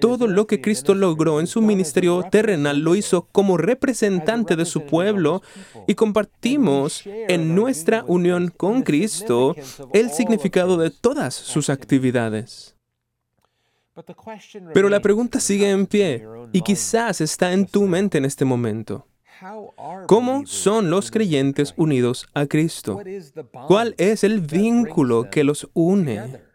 Todo 0.00 0.28
lo 0.28 0.46
que 0.46 0.60
Cristo 0.60 0.94
logró 0.94 1.40
en 1.40 1.48
su 1.48 1.60
ministerio 1.60 2.22
terrenal 2.30 2.80
lo 2.80 2.94
hizo 2.94 3.26
como 3.32 3.56
representante 3.56 4.54
de 4.54 4.64
su 4.64 4.86
pueblo 4.86 5.42
y 5.88 5.94
compartimos 5.94 7.02
en 7.04 7.54
nuestra 7.54 8.04
unión 8.06 8.52
con 8.56 8.82
Cristo 8.82 9.56
el 9.92 10.10
significado 10.10 10.76
de 10.76 10.90
todas 10.90 11.34
sus 11.34 11.68
actividades. 11.68 12.76
Pero 14.74 14.88
la 14.88 15.00
pregunta 15.00 15.40
sigue 15.40 15.70
en 15.70 15.86
pie 15.86 16.24
y 16.52 16.60
quizás 16.60 17.20
está 17.20 17.52
en 17.52 17.66
tu 17.66 17.86
mente 17.86 18.18
en 18.18 18.24
este 18.24 18.44
momento. 18.44 19.06
¿Cómo 20.06 20.46
son 20.46 20.90
los 20.90 21.10
creyentes 21.10 21.74
unidos 21.76 22.26
a 22.34 22.46
Cristo? 22.46 23.00
¿Cuál 23.66 23.94
es 23.98 24.24
el 24.24 24.40
vínculo 24.40 25.28
que 25.30 25.44
los 25.44 25.68
une? 25.74 26.45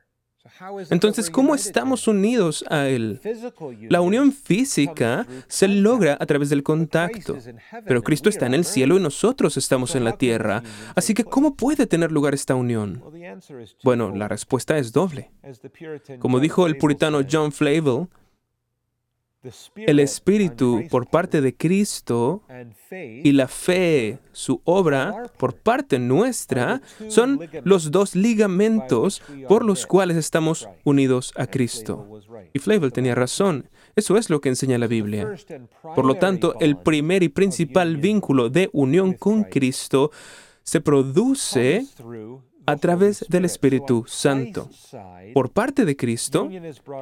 Entonces, 0.89 1.29
¿cómo 1.29 1.55
estamos 1.55 2.07
unidos 2.07 2.63
a 2.69 2.87
Él? 2.87 3.19
La 3.89 4.01
unión 4.01 4.31
física 4.31 5.25
se 5.47 5.67
logra 5.67 6.17
a 6.19 6.25
través 6.25 6.49
del 6.49 6.63
contacto, 6.63 7.37
pero 7.85 8.03
Cristo 8.03 8.29
está 8.29 8.45
en 8.45 8.53
el 8.53 8.65
cielo 8.65 8.97
y 8.97 9.01
nosotros 9.01 9.57
estamos 9.57 9.95
en 9.95 10.03
la 10.03 10.17
tierra. 10.17 10.63
Así 10.95 11.13
que, 11.13 11.23
¿cómo 11.23 11.55
puede 11.55 11.87
tener 11.87 12.11
lugar 12.11 12.33
esta 12.33 12.55
unión? 12.55 13.03
Bueno, 13.83 14.15
la 14.15 14.27
respuesta 14.27 14.77
es 14.77 14.91
doble. 14.91 15.31
Como 16.19 16.39
dijo 16.39 16.67
el 16.67 16.77
puritano 16.77 17.21
John 17.29 17.51
Flavel, 17.51 18.07
el 19.75 19.99
Espíritu 19.99 20.83
por 20.89 21.07
parte 21.07 21.41
de 21.41 21.55
Cristo 21.55 22.43
y 22.91 23.31
la 23.31 23.47
fe, 23.47 24.19
su 24.31 24.61
obra 24.65 25.31
por 25.37 25.55
parte 25.55 25.97
nuestra, 25.99 26.81
son 27.07 27.39
los 27.63 27.91
dos 27.91 28.15
ligamentos 28.15 29.21
por 29.47 29.65
los 29.65 29.87
cuales 29.87 30.17
estamos 30.17 30.69
unidos 30.83 31.33
a 31.35 31.47
Cristo. 31.47 32.21
Y 32.53 32.59
Flavel 32.59 32.93
tenía 32.93 33.15
razón. 33.15 33.69
Eso 33.95 34.17
es 34.17 34.29
lo 34.29 34.41
que 34.41 34.49
enseña 34.49 34.77
la 34.77 34.87
Biblia. 34.87 35.35
Por 35.95 36.05
lo 36.05 36.15
tanto, 36.15 36.55
el 36.59 36.77
primer 36.77 37.23
y 37.23 37.29
principal 37.29 37.97
vínculo 37.97 38.49
de 38.49 38.69
unión 38.73 39.13
con 39.13 39.43
Cristo 39.43 40.11
se 40.63 40.81
produce 40.81 41.85
a 42.65 42.75
través 42.77 43.25
del 43.29 43.45
Espíritu 43.45 44.05
Santo. 44.07 44.69
Por 45.33 45.51
parte 45.51 45.85
de 45.85 45.95
Cristo, 45.95 46.49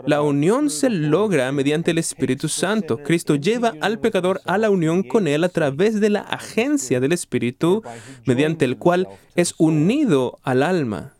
la 0.06 0.22
unión 0.22 0.70
se 0.70 0.90
logra 0.90 1.52
mediante 1.52 1.92
el 1.92 1.98
Espíritu 1.98 2.48
Santo. 2.48 2.98
Cristo 2.98 3.36
lleva 3.36 3.74
al 3.82 4.00
pecador 4.00 4.42
a 4.46 4.58
la 4.58 4.70
unión 4.70 5.04
con 5.04 5.28
Él 5.28 5.44
a 5.44 5.50
través 5.50 6.00
de 6.00 6.10
la 6.10 6.22
agencia 6.22 7.00
del 7.00 7.12
Espíritu, 7.12 7.84
mediante 8.26 8.66
el 8.66 8.78
cual 8.78 9.08
es 9.36 9.54
unido 9.58 10.40
al 10.44 10.64
alma. 10.64 11.14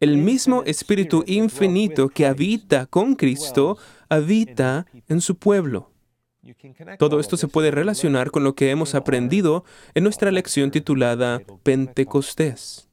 El 0.00 0.18
mismo 0.18 0.62
Espíritu 0.64 1.24
infinito 1.26 2.08
que 2.08 2.26
habita 2.26 2.86
con 2.86 3.14
Cristo 3.16 3.78
habita 4.08 4.86
en 5.08 5.20
su 5.20 5.36
pueblo. 5.36 5.90
Todo 6.98 7.20
esto 7.20 7.36
se 7.36 7.48
puede 7.48 7.70
relacionar 7.70 8.30
con 8.30 8.44
lo 8.44 8.54
que 8.54 8.70
hemos 8.70 8.94
aprendido 8.94 9.64
en 9.94 10.04
nuestra 10.04 10.30
lección 10.30 10.70
titulada 10.70 11.42
Pentecostés. 11.62 12.87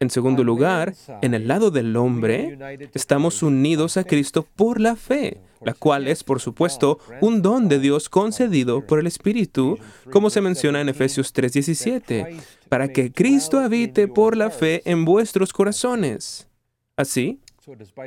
En 0.00 0.08
segundo 0.08 0.42
lugar, 0.42 0.94
en 1.20 1.34
el 1.34 1.46
lado 1.46 1.70
del 1.70 1.94
hombre, 1.96 2.58
estamos 2.94 3.42
unidos 3.42 3.98
a 3.98 4.04
Cristo 4.04 4.46
por 4.56 4.80
la 4.80 4.96
fe, 4.96 5.42
la 5.60 5.74
cual 5.74 6.08
es, 6.08 6.24
por 6.24 6.40
supuesto, 6.40 6.98
un 7.20 7.42
don 7.42 7.68
de 7.68 7.78
Dios 7.78 8.08
concedido 8.08 8.86
por 8.86 8.98
el 8.98 9.06
Espíritu, 9.06 9.78
como 10.10 10.30
se 10.30 10.40
menciona 10.40 10.80
en 10.80 10.88
Efesios 10.88 11.34
3:17, 11.34 12.40
para 12.70 12.88
que 12.88 13.12
Cristo 13.12 13.58
habite 13.58 14.08
por 14.08 14.38
la 14.38 14.48
fe 14.48 14.80
en 14.86 15.04
vuestros 15.04 15.52
corazones. 15.52 16.48
Así, 16.96 17.40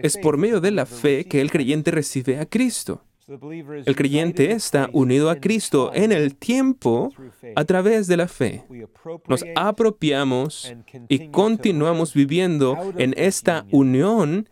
es 0.02 0.18
por 0.18 0.38
medio 0.38 0.62
de 0.62 0.72
la 0.72 0.88
fe 0.88 1.26
que 1.26 1.42
el 1.42 1.52
creyente 1.52 1.92
recibe 1.92 2.40
a 2.40 2.48
Cristo. 2.48 3.04
El 3.28 3.96
creyente 3.96 4.52
está 4.52 4.90
unido 4.92 5.30
a 5.30 5.38
Cristo 5.38 5.92
en 5.94 6.12
el 6.12 6.36
tiempo 6.36 7.10
a 7.56 7.64
través 7.64 8.08
de 8.08 8.18
la 8.18 8.28
fe. 8.28 8.66
Nos 9.28 9.46
apropiamos 9.56 10.74
y 11.08 11.30
continuamos 11.30 12.14
viviendo 12.14 12.78
en 12.98 13.14
esta 13.18 13.66
unión 13.72 14.50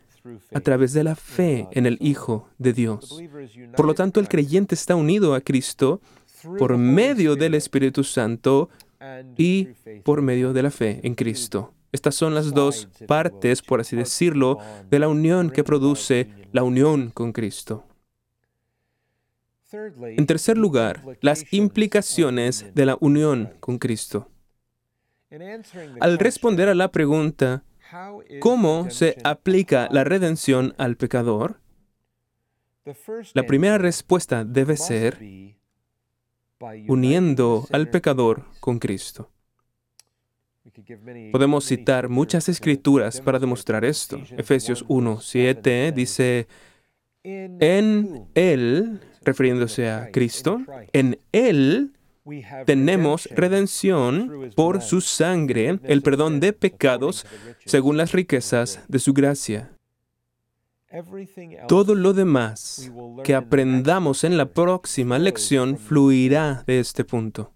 a 0.53 0.59
través 0.61 0.93
de 0.93 1.03
la 1.03 1.15
fe 1.15 1.67
en 1.71 1.85
el 1.85 1.97
Hijo 1.99 2.47
de 2.59 2.71
Dios. 2.71 3.21
Por 3.75 3.85
lo 3.85 3.93
tanto, 3.93 4.19
el 4.19 4.29
creyente 4.29 4.75
está 4.75 4.95
unido 4.95 5.33
a 5.33 5.41
Cristo 5.41 5.99
por 6.57 6.77
medio 6.77 7.35
del 7.35 7.55
Espíritu 7.55 8.03
Santo 8.03 8.69
y 9.37 9.69
por 10.03 10.21
medio 10.21 10.53
de 10.53 10.63
la 10.63 10.71
fe 10.71 11.01
en 11.03 11.15
Cristo. 11.15 11.73
Estas 11.91 12.15
son 12.15 12.33
las 12.33 12.53
dos 12.53 12.87
partes, 13.05 13.61
por 13.61 13.81
así 13.81 13.97
decirlo, 13.97 14.59
de 14.89 14.99
la 14.99 15.09
unión 15.09 15.49
que 15.49 15.65
produce 15.65 16.29
la 16.53 16.63
unión 16.63 17.09
con 17.09 17.33
Cristo. 17.33 17.85
En 19.73 20.25
tercer 20.25 20.57
lugar, 20.57 21.03
las 21.21 21.51
implicaciones 21.53 22.73
de 22.73 22.85
la 22.85 22.97
unión 22.99 23.53
con 23.59 23.77
Cristo. 23.77 24.29
Al 25.99 26.19
responder 26.19 26.67
a 26.67 26.75
la 26.75 26.91
pregunta, 26.91 27.63
¿cómo 28.39 28.89
se 28.89 29.17
aplica 29.23 29.87
la 29.91 30.03
redención 30.03 30.73
al 30.77 30.97
pecador? 30.97 31.61
La 33.33 33.43
primera 33.43 33.77
respuesta 33.77 34.43
debe 34.43 34.75
ser 34.75 35.19
uniendo 36.87 37.65
al 37.71 37.89
pecador 37.89 38.45
con 38.59 38.79
Cristo. 38.79 39.31
Podemos 41.31 41.65
citar 41.65 42.09
muchas 42.09 42.49
escrituras 42.49 43.21
para 43.21 43.39
demostrar 43.39 43.85
esto. 43.85 44.21
Efesios 44.37 44.83
1, 44.87 45.21
7 45.21 45.91
dice, 45.93 46.47
en 47.23 48.27
Él 48.35 49.01
refiriéndose 49.21 49.89
a 49.89 50.11
Cristo, 50.11 50.61
en 50.93 51.19
Él 51.31 51.93
tenemos 52.65 53.27
redención 53.31 54.51
por 54.55 54.81
su 54.81 55.01
sangre, 55.01 55.79
el 55.83 56.01
perdón 56.01 56.39
de 56.39 56.53
pecados 56.53 57.25
según 57.65 57.97
las 57.97 58.11
riquezas 58.11 58.79
de 58.87 58.99
su 58.99 59.13
gracia. 59.13 59.71
Todo 61.67 61.95
lo 61.95 62.13
demás 62.13 62.91
que 63.23 63.33
aprendamos 63.33 64.23
en 64.23 64.37
la 64.37 64.47
próxima 64.47 65.19
lección 65.19 65.77
fluirá 65.77 66.63
de 66.67 66.79
este 66.79 67.05
punto. 67.05 67.53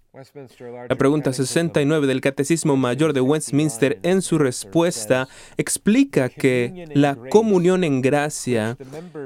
La 0.88 0.96
pregunta 0.96 1.34
69 1.34 2.08
del 2.08 2.22
Catecismo 2.22 2.78
Mayor 2.78 3.12
de 3.12 3.20
Westminster 3.20 4.00
en 4.02 4.22
su 4.22 4.38
respuesta 4.38 5.28
explica 5.58 6.30
que 6.30 6.86
la 6.94 7.16
comunión 7.16 7.84
en 7.84 8.02
gracia 8.02 8.78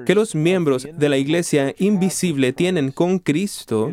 que 0.07 0.15
los 0.15 0.33
miembros 0.33 0.87
de 0.91 1.09
la 1.09 1.17
Iglesia 1.17 1.75
invisible 1.77 2.53
tienen 2.53 2.91
con 2.91 3.19
Cristo 3.19 3.91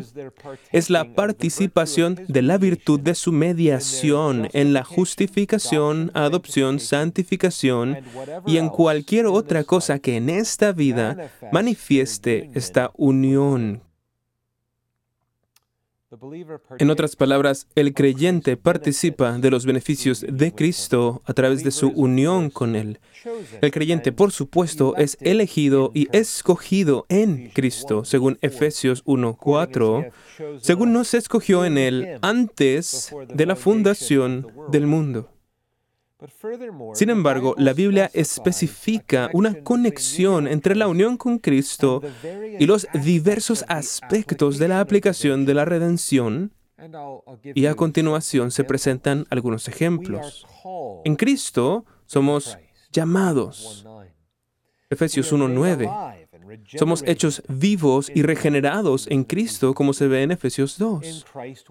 es 0.71 0.89
la 0.89 1.13
participación 1.13 2.19
de 2.27 2.41
la 2.41 2.57
virtud 2.57 2.99
de 2.99 3.13
su 3.13 3.31
mediación 3.31 4.49
en 4.53 4.73
la 4.73 4.83
justificación, 4.83 6.09
adopción, 6.15 6.79
santificación 6.79 7.97
y 8.47 8.57
en 8.57 8.69
cualquier 8.69 9.27
otra 9.27 9.63
cosa 9.63 9.99
que 9.99 10.15
en 10.15 10.29
esta 10.29 10.71
vida 10.71 11.29
manifieste 11.51 12.49
esta 12.55 12.89
unión 12.95 13.86
en 16.79 16.89
otras 16.89 17.17
palabras, 17.17 17.67
el 17.75 17.93
creyente 17.93 18.55
participa 18.55 19.37
de 19.37 19.51
los 19.51 19.65
beneficios 19.65 20.25
de 20.27 20.53
Cristo 20.53 21.21
a 21.25 21.33
través 21.33 21.65
de 21.65 21.71
su 21.71 21.89
unión 21.89 22.49
con 22.49 22.77
Él. 22.77 22.99
El 23.61 23.71
creyente, 23.71 24.13
por 24.13 24.31
supuesto, 24.31 24.95
es 24.95 25.17
elegido 25.19 25.91
y 25.93 26.07
escogido 26.15 27.05
en 27.09 27.49
Cristo, 27.49 28.05
según 28.05 28.37
Efesios 28.41 29.03
1.4, 29.03 30.11
según 30.61 30.93
nos 30.93 31.13
escogió 31.13 31.65
en 31.65 31.77
Él 31.77 32.19
antes 32.21 33.13
de 33.27 33.45
la 33.45 33.57
fundación 33.57 34.47
del 34.71 34.87
mundo. 34.87 35.29
Sin 36.93 37.09
embargo, 37.09 37.53
la 37.57 37.73
Biblia 37.73 38.09
especifica 38.13 39.29
una 39.33 39.61
conexión 39.63 40.47
entre 40.47 40.75
la 40.75 40.87
unión 40.87 41.17
con 41.17 41.37
Cristo 41.37 42.01
y 42.59 42.65
los 42.65 42.87
diversos 42.93 43.63
aspectos 43.67 44.57
de 44.57 44.67
la 44.67 44.79
aplicación 44.79 45.45
de 45.45 45.53
la 45.53 45.65
redención, 45.65 46.53
y 47.43 47.65
a 47.65 47.75
continuación 47.75 48.51
se 48.51 48.63
presentan 48.63 49.25
algunos 49.29 49.67
ejemplos. 49.67 50.45
En 51.05 51.15
Cristo 51.15 51.85
somos 52.05 52.57
llamados. 52.91 53.85
Efesios 54.89 55.33
1.9. 55.33 56.27
Somos 56.77 57.03
hechos 57.05 57.43
vivos 57.49 58.09
y 58.13 58.21
regenerados 58.21 59.07
en 59.09 59.23
Cristo, 59.23 59.73
como 59.73 59.93
se 59.93 60.07
ve 60.07 60.23
en 60.23 60.31
Efesios 60.31 60.77
2. 60.77 61.25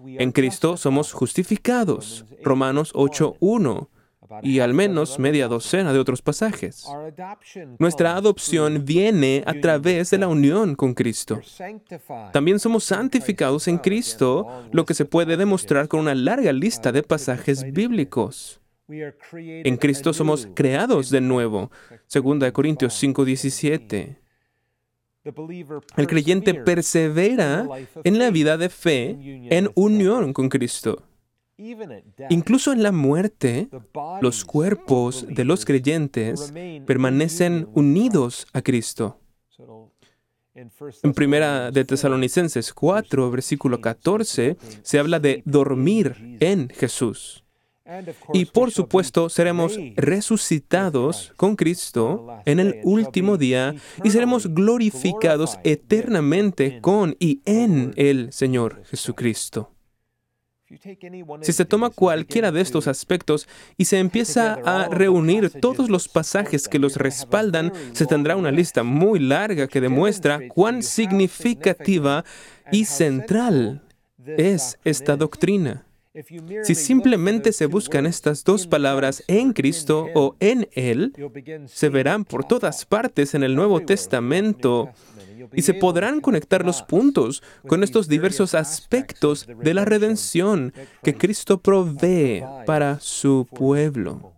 En 0.05 0.31
Cristo 0.31 0.77
somos 0.77 1.13
justificados. 1.13 2.25
Romanos 2.43 2.93
8.1 2.93 3.87
y 4.41 4.59
al 4.59 4.73
menos 4.73 5.19
media 5.19 5.47
docena 5.47 5.93
de 5.93 5.99
otros 5.99 6.21
pasajes. 6.21 6.85
Nuestra 7.79 8.15
adopción 8.15 8.85
viene 8.85 9.43
a 9.45 9.53
través 9.53 10.09
de 10.11 10.17
la 10.17 10.27
unión 10.27 10.75
con 10.75 10.93
Cristo. 10.93 11.41
También 12.33 12.59
somos 12.59 12.83
santificados 12.83 13.67
en 13.67 13.77
Cristo, 13.77 14.67
lo 14.71 14.85
que 14.85 14.93
se 14.93 15.05
puede 15.05 15.37
demostrar 15.37 15.87
con 15.87 16.01
una 16.01 16.15
larga 16.15 16.51
lista 16.53 16.91
de 16.91 17.03
pasajes 17.03 17.71
bíblicos. 17.71 18.59
En 18.89 19.75
Cristo 19.77 20.13
somos 20.13 20.47
creados 20.53 21.09
de 21.09 21.19
nuevo. 21.19 21.71
2 22.09 22.51
Corintios 22.51 22.93
5:17. 22.93 24.17
El 25.97 26.07
creyente 26.07 26.53
persevera 26.53 27.67
en 28.05 28.17
la 28.17 28.31
vida 28.31 28.57
de 28.57 28.69
fe 28.69 29.17
en 29.49 29.69
unión 29.75 30.31
con 30.31 30.47
Cristo. 30.47 31.03
Incluso 32.29 32.71
en 32.71 32.83
la 32.83 32.91
muerte, 32.91 33.69
los 34.21 34.45
cuerpos 34.45 35.25
de 35.27 35.43
los 35.43 35.65
creyentes 35.65 36.53
permanecen 36.85 37.67
unidos 37.73 38.47
a 38.53 38.61
Cristo. 38.61 39.19
En 41.03 41.13
primera 41.13 41.71
de 41.71 41.85
Tesalonicenses 41.85 42.73
4, 42.73 43.31
versículo 43.31 43.79
14, 43.79 44.57
se 44.81 44.99
habla 44.99 45.19
de 45.19 45.43
dormir 45.45 46.37
en 46.39 46.69
Jesús. 46.69 47.43
Y 48.33 48.45
por 48.45 48.71
supuesto 48.71 49.29
seremos 49.29 49.79
resucitados 49.95 51.31
con 51.37 51.55
Cristo 51.55 52.27
en 52.45 52.59
el 52.59 52.81
último 52.83 53.37
día 53.37 53.75
y 54.03 54.09
seremos 54.09 54.53
glorificados 54.53 55.57
eternamente 55.63 56.81
con 56.81 57.15
y 57.19 57.41
en 57.45 57.93
el 57.95 58.33
Señor 58.33 58.83
Jesucristo. 58.85 59.76
Si 61.41 61.53
se 61.53 61.65
toma 61.65 61.89
cualquiera 61.89 62.51
de 62.51 62.59
estos 62.59 62.87
aspectos 62.87 63.47
y 63.77 63.85
se 63.85 63.99
empieza 63.99 64.55
a 64.65 64.89
reunir 64.89 65.49
todos 65.61 65.89
los 65.89 66.09
pasajes 66.09 66.67
que 66.67 66.79
los 66.79 66.97
respaldan, 66.97 67.71
se 67.93 68.05
tendrá 68.05 68.35
una 68.35 68.51
lista 68.51 68.83
muy 68.83 69.19
larga 69.19 69.67
que 69.67 69.79
demuestra 69.79 70.41
cuán 70.49 70.83
significativa 70.83 72.25
y 72.71 72.83
central 72.85 73.81
es 74.25 74.77
esta 74.83 75.15
doctrina. 75.15 75.85
Si 76.63 76.73
simplemente 76.73 77.53
se 77.53 77.67
buscan 77.67 78.07
estas 78.07 78.43
dos 78.43 78.65
palabras 78.65 79.23
en 79.27 79.53
Cristo 79.53 80.07
o 80.15 80.35
en 80.39 80.67
Él, 80.73 81.13
se 81.67 81.89
verán 81.89 82.25
por 82.25 82.43
todas 82.43 82.85
partes 82.85 83.35
en 83.35 83.43
el 83.43 83.55
Nuevo 83.55 83.81
Testamento 83.81 84.89
y 85.53 85.61
se 85.61 85.73
podrán 85.73 86.21
conectar 86.21 86.65
los 86.65 86.81
puntos 86.81 87.43
con 87.67 87.83
estos 87.83 88.07
diversos 88.07 88.55
aspectos 88.55 89.47
de 89.47 89.73
la 89.73 89.85
redención 89.85 90.73
que 91.03 91.15
Cristo 91.15 91.59
provee 91.61 92.43
para 92.65 92.99
su 92.99 93.47
pueblo. 93.49 94.33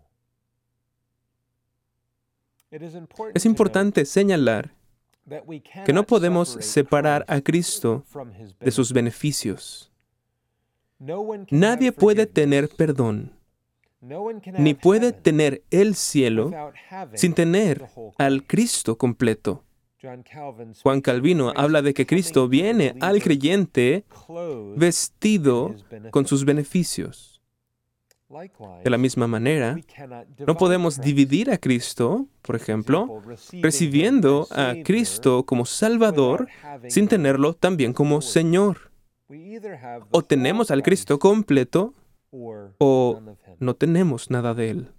Es 3.34 3.46
importante 3.46 4.06
señalar 4.06 4.74
que 5.86 5.94
no 5.94 6.04
podemos 6.04 6.58
separar 6.62 7.26
a 7.28 7.42
Cristo 7.42 8.04
de 8.60 8.72
sus 8.72 8.94
beneficios. 8.94 9.92
Nadie 11.50 11.92
puede 11.92 12.26
tener 12.26 12.70
perdón, 12.70 13.34
ni 14.02 14.74
puede 14.74 15.12
tener 15.12 15.64
el 15.72 15.96
cielo 15.96 16.52
sin 17.14 17.34
tener 17.34 17.86
al 18.18 18.46
Cristo 18.46 18.98
completo. 18.98 19.64
Juan 20.82 21.02
Calvino 21.02 21.52
habla 21.56 21.82
de 21.82 21.94
que 21.94 22.06
Cristo 22.06 22.48
viene 22.48 22.96
al 23.02 23.22
creyente 23.22 24.06
vestido 24.76 25.76
con 26.12 26.26
sus 26.26 26.46
beneficios. 26.46 27.42
De 28.84 28.90
la 28.90 28.98
misma 28.98 29.28
manera, 29.28 29.78
no 30.46 30.56
podemos 30.56 31.02
dividir 31.02 31.50
a 31.50 31.58
Cristo, 31.58 32.28
por 32.44 32.56
ejemplo, 32.56 33.22
recibiendo 33.54 34.48
a 34.52 34.76
Cristo 34.86 35.46
como 35.46 35.66
Salvador 35.66 36.48
sin 36.88 37.08
tenerlo 37.08 37.56
también 37.56 37.92
como 37.92 38.22
Señor. 38.22 38.92
O 40.12 40.24
tenemos 40.24 40.70
al 40.70 40.84
Cristo 40.84 41.18
completo 41.18 41.94
o 42.32 43.20
no 43.60 43.76
tenemos 43.76 44.30
nada 44.30 44.54
de 44.54 44.70
Él. 44.70 44.92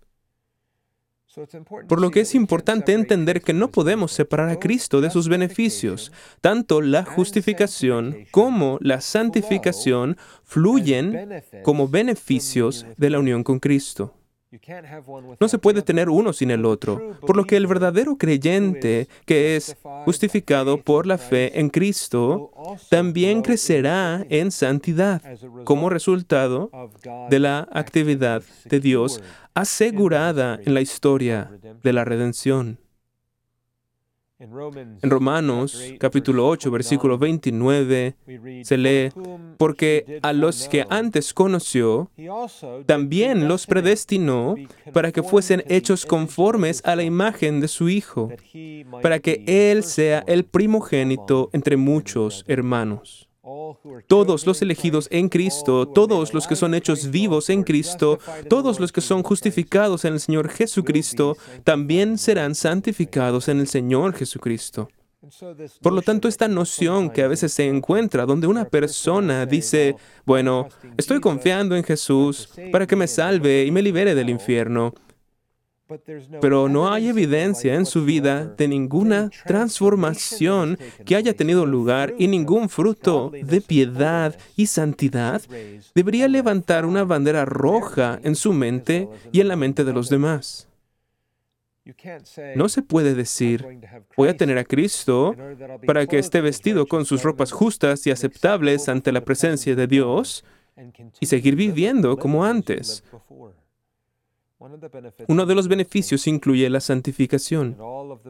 Por 1.88 2.00
lo 2.00 2.10
que 2.10 2.20
es 2.20 2.34
importante 2.34 2.92
entender 2.92 3.40
que 3.40 3.52
no 3.52 3.70
podemos 3.70 4.12
separar 4.12 4.48
a 4.48 4.58
Cristo 4.58 5.00
de 5.00 5.10
sus 5.10 5.28
beneficios. 5.28 6.10
Tanto 6.40 6.80
la 6.80 7.04
justificación 7.04 8.26
como 8.32 8.78
la 8.80 9.00
santificación 9.00 10.16
fluyen 10.44 11.42
como 11.62 11.88
beneficios 11.88 12.86
de 12.96 13.10
la 13.10 13.20
unión 13.20 13.44
con 13.44 13.60
Cristo. 13.60 14.19
No 15.38 15.48
se 15.48 15.58
puede 15.58 15.82
tener 15.82 16.08
uno 16.08 16.32
sin 16.32 16.50
el 16.50 16.64
otro, 16.64 17.16
por 17.20 17.36
lo 17.36 17.44
que 17.44 17.56
el 17.56 17.68
verdadero 17.68 18.16
creyente 18.16 19.06
que 19.24 19.54
es 19.54 19.76
justificado 20.04 20.78
por 20.78 21.06
la 21.06 21.18
fe 21.18 21.60
en 21.60 21.70
Cristo 21.70 22.50
también 22.88 23.42
crecerá 23.42 24.26
en 24.28 24.50
santidad 24.50 25.22
como 25.64 25.88
resultado 25.88 26.70
de 27.28 27.38
la 27.38 27.68
actividad 27.70 28.42
de 28.64 28.80
Dios 28.80 29.22
asegurada 29.54 30.58
en 30.64 30.74
la 30.74 30.80
historia 30.80 31.52
de 31.82 31.92
la 31.92 32.04
redención. 32.04 32.78
En 34.42 35.10
Romanos 35.10 35.78
capítulo 35.98 36.48
8, 36.48 36.70
versículo 36.70 37.18
29 37.18 38.16
se 38.62 38.78
lee, 38.78 39.10
porque 39.58 40.18
a 40.22 40.32
los 40.32 40.66
que 40.66 40.86
antes 40.88 41.34
conoció, 41.34 42.10
también 42.86 43.48
los 43.48 43.66
predestinó 43.66 44.54
para 44.94 45.12
que 45.12 45.22
fuesen 45.22 45.62
hechos 45.68 46.06
conformes 46.06 46.80
a 46.86 46.96
la 46.96 47.02
imagen 47.02 47.60
de 47.60 47.68
su 47.68 47.90
Hijo, 47.90 48.30
para 49.02 49.18
que 49.18 49.44
Él 49.46 49.82
sea 49.82 50.24
el 50.26 50.46
primogénito 50.46 51.50
entre 51.52 51.76
muchos 51.76 52.46
hermanos. 52.48 53.29
Todos 54.06 54.46
los 54.46 54.62
elegidos 54.62 55.08
en 55.10 55.28
Cristo, 55.28 55.86
todos 55.86 56.34
los 56.34 56.46
que 56.46 56.56
son 56.56 56.74
hechos 56.74 57.10
vivos 57.10 57.50
en 57.50 57.62
Cristo, 57.62 58.18
todos 58.48 58.80
los 58.80 58.92
que 58.92 59.00
son 59.00 59.22
justificados 59.22 60.04
en 60.04 60.14
el 60.14 60.20
Señor 60.20 60.48
Jesucristo, 60.48 61.36
también 61.64 62.18
serán 62.18 62.54
santificados 62.54 63.48
en 63.48 63.60
el 63.60 63.68
Señor 63.68 64.14
Jesucristo. 64.14 64.88
Por 65.82 65.92
lo 65.92 66.00
tanto, 66.00 66.28
esta 66.28 66.48
noción 66.48 67.10
que 67.10 67.22
a 67.22 67.28
veces 67.28 67.52
se 67.52 67.66
encuentra 67.66 68.24
donde 68.24 68.46
una 68.46 68.64
persona 68.64 69.44
dice, 69.44 69.96
bueno, 70.24 70.68
estoy 70.96 71.20
confiando 71.20 71.76
en 71.76 71.84
Jesús 71.84 72.48
para 72.72 72.86
que 72.86 72.96
me 72.96 73.06
salve 73.06 73.66
y 73.66 73.70
me 73.70 73.82
libere 73.82 74.14
del 74.14 74.30
infierno, 74.30 74.94
pero 76.40 76.68
no 76.68 76.92
hay 76.92 77.08
evidencia 77.08 77.74
en 77.74 77.86
su 77.86 78.04
vida 78.04 78.46
de 78.46 78.68
ninguna 78.68 79.30
transformación 79.46 80.78
que 81.04 81.16
haya 81.16 81.34
tenido 81.34 81.66
lugar 81.66 82.14
y 82.18 82.28
ningún 82.28 82.68
fruto 82.68 83.30
de 83.30 83.60
piedad 83.60 84.36
y 84.56 84.66
santidad, 84.66 85.42
debería 85.94 86.28
levantar 86.28 86.84
una 86.86 87.04
bandera 87.04 87.44
roja 87.44 88.20
en 88.22 88.34
su 88.34 88.52
mente 88.52 89.08
y 89.32 89.40
en 89.40 89.48
la 89.48 89.56
mente 89.56 89.84
de 89.84 89.92
los 89.92 90.08
demás. 90.08 90.68
No 92.54 92.68
se 92.68 92.82
puede 92.82 93.14
decir, 93.14 93.66
voy 94.16 94.28
a 94.28 94.36
tener 94.36 94.58
a 94.58 94.64
Cristo 94.64 95.34
para 95.86 96.06
que 96.06 96.18
esté 96.18 96.40
vestido 96.40 96.86
con 96.86 97.04
sus 97.04 97.22
ropas 97.22 97.52
justas 97.52 98.06
y 98.06 98.10
aceptables 98.10 98.88
ante 98.88 99.12
la 99.12 99.22
presencia 99.22 99.74
de 99.74 99.86
Dios 99.86 100.44
y 101.20 101.26
seguir 101.26 101.56
viviendo 101.56 102.16
como 102.16 102.44
antes. 102.44 103.02
Uno 105.28 105.46
de 105.46 105.54
los 105.54 105.68
beneficios 105.68 106.26
incluye 106.26 106.68
la 106.68 106.80
santificación 106.80 107.78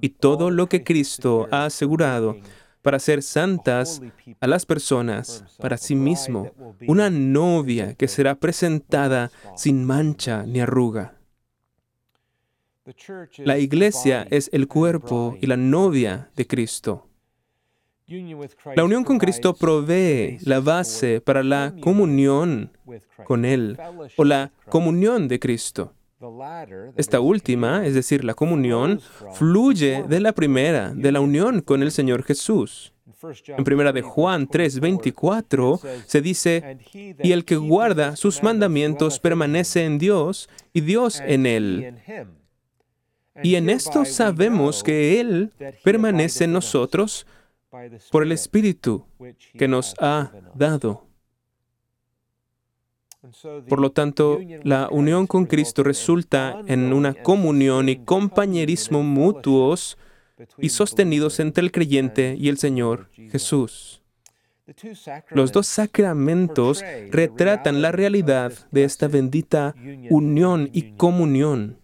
y 0.01 0.11
todo 0.11 0.51
lo 0.51 0.69
que 0.69 0.85
Cristo 0.85 1.49
ha 1.51 1.65
asegurado 1.65 2.37
para 2.83 3.01
ser 3.01 3.23
santas 3.23 4.01
a 4.41 4.47
las 4.47 4.65
personas, 4.65 5.45
para 5.59 5.77
sí 5.77 5.97
mismo, 5.97 6.53
una 6.87 7.11
novia 7.11 7.95
que 7.95 8.07
será 8.07 8.37
presentada 8.37 9.33
sin 9.57 9.85
mancha 9.85 10.45
ni 10.45 10.61
arruga. 10.61 11.17
La 13.39 13.59
iglesia 13.59 14.27
es 14.31 14.51
el 14.53 14.69
cuerpo 14.69 15.37
y 15.41 15.47
la 15.47 15.57
novia 15.57 16.31
de 16.37 16.47
Cristo. 16.47 17.09
La 18.75 18.85
unión 18.85 19.05
con 19.05 19.19
Cristo 19.19 19.55
provee 19.55 20.39
la 20.43 20.61
base 20.61 21.21
para 21.21 21.43
la 21.43 21.75
comunión 21.81 22.71
con 23.25 23.45
Él 23.45 23.79
o 24.17 24.25
la 24.25 24.53
comunión 24.69 25.29
de 25.29 25.39
Cristo. 25.39 25.93
Esta 26.97 27.21
última, 27.21 27.87
es 27.87 27.95
decir, 27.95 28.25
la 28.25 28.35
comunión, 28.35 29.01
fluye 29.33 30.05
de 30.09 30.21
la 30.21 30.33
primera, 30.33 30.93
de 30.95 31.13
la 31.13 31.21
unión 31.21 31.61
con 31.61 31.83
el 31.83 31.91
Señor 31.91 32.23
Jesús. 32.25 32.93
En 33.47 33.65
primera 33.65 33.93
de 33.93 34.03
Juan 34.03 34.47
3:24 34.47 35.81
se 36.07 36.21
dice, 36.21 36.79
y 37.23 37.33
el 37.33 37.45
que 37.45 37.57
guarda 37.57 38.17
sus 38.17 38.43
mandamientos 38.43 39.19
permanece 39.19 39.85
en 39.85 39.99
Dios 39.99 40.49
y 40.73 40.81
Dios 40.81 41.21
en 41.25 41.47
él. 41.47 41.95
Y 43.43 43.55
en 43.55 43.71
esto 43.71 44.05
sabemos 44.05 44.83
que 44.83 45.21
Él 45.21 45.53
permanece 45.83 46.45
en 46.45 46.53
nosotros 46.53 47.27
por 48.11 48.23
el 48.23 48.33
Espíritu 48.33 49.07
que 49.57 49.69
nos 49.69 49.95
ha 49.99 50.33
dado. 50.55 51.10
Por 53.69 53.81
lo 53.81 53.93
tanto, 53.93 54.41
la 54.63 54.89
unión 54.91 55.27
con 55.27 55.45
Cristo 55.45 55.83
resulta 55.83 56.63
en 56.67 56.93
una 56.93 57.13
comunión 57.13 57.89
y 57.89 57.97
compañerismo 57.97 59.03
mutuos 59.03 59.99
y 60.59 60.71
sostenidos 60.71 61.39
entre 61.39 61.63
el 61.63 61.71
creyente 61.71 62.35
y 62.39 62.49
el 62.49 62.57
Señor 62.57 63.11
Jesús. 63.31 64.03
Los 65.31 65.53
dos 65.53 65.67
sacramentos 65.67 66.83
retratan 67.11 67.83
la 67.83 67.93
realidad 67.93 68.53
de 68.71 68.85
esta 68.85 69.09
bendita 69.09 69.75
unión 70.09 70.71
y 70.73 70.93
comunión. 70.93 71.79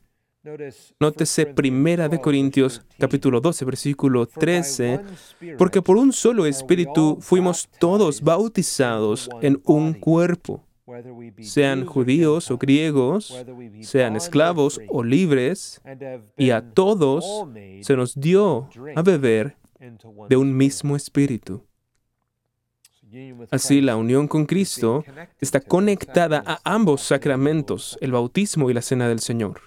Nótese 1.01 1.45
Primera 1.45 2.09
de 2.09 2.21
Corintios 2.21 2.87
capítulo 2.99 3.41
12 3.41 3.65
versículo 3.65 4.27
13, 4.27 5.01
porque 5.59 5.83
por 5.83 5.97
un 5.97 6.13
solo 6.13 6.47
espíritu 6.47 7.19
fuimos 7.21 7.69
todos 7.79 8.23
bautizados 8.23 9.29
en 9.43 9.61
un 9.65 9.93
cuerpo 9.93 10.67
sean 11.41 11.85
judíos 11.85 12.51
o 12.51 12.59
griegos, 12.59 13.45
sean 13.81 14.17
esclavos 14.17 14.81
o 14.89 15.03
libres, 15.03 15.81
y 16.37 16.51
a 16.51 16.63
todos 16.63 17.25
se 17.81 17.97
nos 17.97 18.15
dio 18.15 18.69
a 18.95 19.03
beber 19.03 19.57
de 20.29 20.37
un 20.37 20.57
mismo 20.57 20.97
espíritu. 20.97 21.63
Así, 23.51 23.81
la 23.81 23.97
unión 23.97 24.27
con 24.27 24.47
Cristo 24.47 25.05
está 25.41 25.61
conectada 25.61 26.43
a 26.45 26.61
ambos 26.65 27.03
sacramentos, 27.03 27.97
el 28.01 28.13
bautismo 28.13 28.69
y 28.71 28.75
la 28.75 28.83
cena 28.83 29.09
del 29.09 29.21
Señor. 29.21 29.61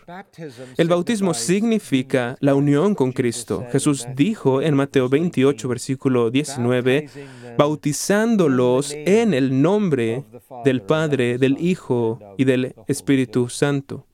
El 0.78 0.88
bautismo 0.88 1.34
significa 1.34 2.38
la 2.42 2.56
unión 2.56 2.96
con 2.96 3.12
Cristo. 3.12 3.66
Jesús 3.72 4.06
dijo 4.16 4.62
en 4.62 4.76
Mateo 4.76 5.10
28, 5.10 5.68
versículo 5.68 6.32
19, 6.32 7.10
bautizándolos 7.58 8.94
en 8.94 9.34
el 9.34 9.62
nombre 9.62 10.26
del 10.66 10.82
Padre, 10.82 11.38
del 11.38 11.58
Hijo 11.60 12.20
y 12.38 12.44
del 12.44 12.76
Espíritu 12.88 13.50
Santo. 13.50 14.06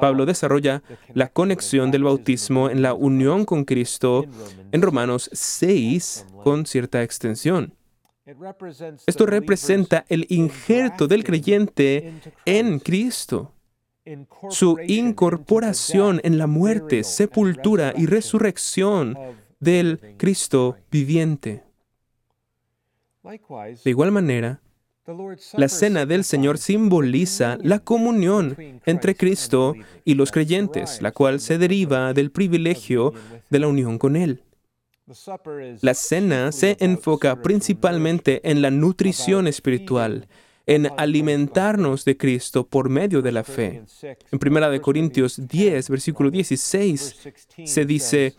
Pablo 0.00 0.24
desarrolla 0.24 0.82
la 1.14 1.28
conexión 1.28 1.90
del 1.90 2.04
bautismo 2.04 2.70
en 2.70 2.80
la 2.80 2.94
unión 2.94 3.44
con 3.44 3.64
Cristo 3.64 4.24
en 4.70 4.82
Romanos 4.82 5.28
6 5.32 6.26
con 6.44 6.64
cierta 6.64 7.02
extensión. 7.02 7.74
Esto 9.06 9.24
representa 9.24 10.04
el 10.08 10.26
injerto 10.28 11.06
del 11.06 11.24
creyente 11.24 12.12
en 12.44 12.78
Cristo, 12.78 13.54
su 14.50 14.78
incorporación 14.86 16.20
en 16.24 16.36
la 16.36 16.46
muerte, 16.46 17.04
sepultura 17.04 17.94
y 17.96 18.04
resurrección 18.04 19.16
del 19.60 20.16
Cristo 20.18 20.76
viviente. 20.90 21.64
De 23.22 23.90
igual 23.90 24.12
manera, 24.12 24.60
la 25.54 25.68
cena 25.68 26.04
del 26.04 26.22
Señor 26.22 26.58
simboliza 26.58 27.56
la 27.62 27.78
comunión 27.78 28.56
entre 28.84 29.16
Cristo 29.16 29.74
y 30.04 30.14
los 30.14 30.32
creyentes, 30.32 31.00
la 31.00 31.12
cual 31.12 31.40
se 31.40 31.56
deriva 31.56 32.12
del 32.12 32.30
privilegio 32.30 33.14
de 33.48 33.58
la 33.58 33.68
unión 33.68 33.96
con 33.96 34.16
Él. 34.16 34.42
La 35.80 35.94
cena 35.94 36.52
se 36.52 36.76
enfoca 36.80 37.40
principalmente 37.40 38.40
en 38.48 38.60
la 38.60 38.70
nutrición 38.70 39.46
espiritual, 39.46 40.28
en 40.66 40.90
alimentarnos 40.98 42.04
de 42.04 42.16
Cristo 42.18 42.66
por 42.66 42.90
medio 42.90 43.22
de 43.22 43.32
la 43.32 43.42
fe. 43.42 43.84
En 44.02 44.38
1 44.54 44.82
Corintios 44.82 45.48
10, 45.48 45.88
versículo 45.88 46.30
16, 46.30 47.28
se 47.64 47.84
dice, 47.86 48.34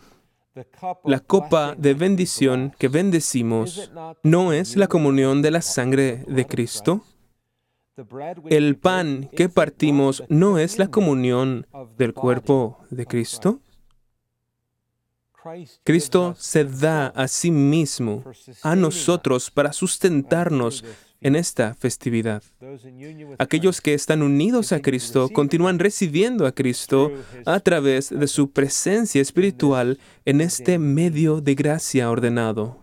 La 1.04 1.18
copa 1.18 1.74
de 1.76 1.94
bendición 1.94 2.72
que 2.78 2.88
bendecimos 2.88 3.90
no 4.22 4.52
es 4.52 4.76
la 4.76 4.86
comunión 4.86 5.42
de 5.42 5.50
la 5.50 5.62
sangre 5.62 6.24
de 6.28 6.46
Cristo. 6.46 7.04
El 8.48 8.76
pan 8.76 9.28
que 9.34 9.48
partimos 9.48 10.22
no 10.28 10.58
es 10.58 10.78
la 10.78 10.88
comunión 10.88 11.66
del 11.98 12.14
cuerpo 12.14 12.78
de 12.90 13.06
Cristo. 13.06 13.60
Cristo 15.84 16.34
se 16.38 16.64
da 16.64 17.08
a 17.08 17.28
sí 17.28 17.50
mismo, 17.50 18.24
a 18.62 18.76
nosotros, 18.76 19.50
para 19.50 19.72
sustentarnos 19.72 20.84
en 21.20 21.36
esta 21.36 21.74
festividad. 21.74 22.42
Aquellos 23.38 23.80
que 23.80 23.94
están 23.94 24.22
unidos 24.22 24.72
a 24.72 24.80
Cristo 24.80 25.28
continúan 25.28 25.78
recibiendo 25.78 26.46
a 26.46 26.52
Cristo 26.52 27.12
a 27.46 27.60
través 27.60 28.10
de 28.10 28.26
su 28.26 28.50
presencia 28.50 29.20
espiritual 29.20 29.98
en 30.24 30.40
este 30.40 30.78
medio 30.78 31.40
de 31.40 31.54
gracia 31.54 32.10
ordenado. 32.10 32.80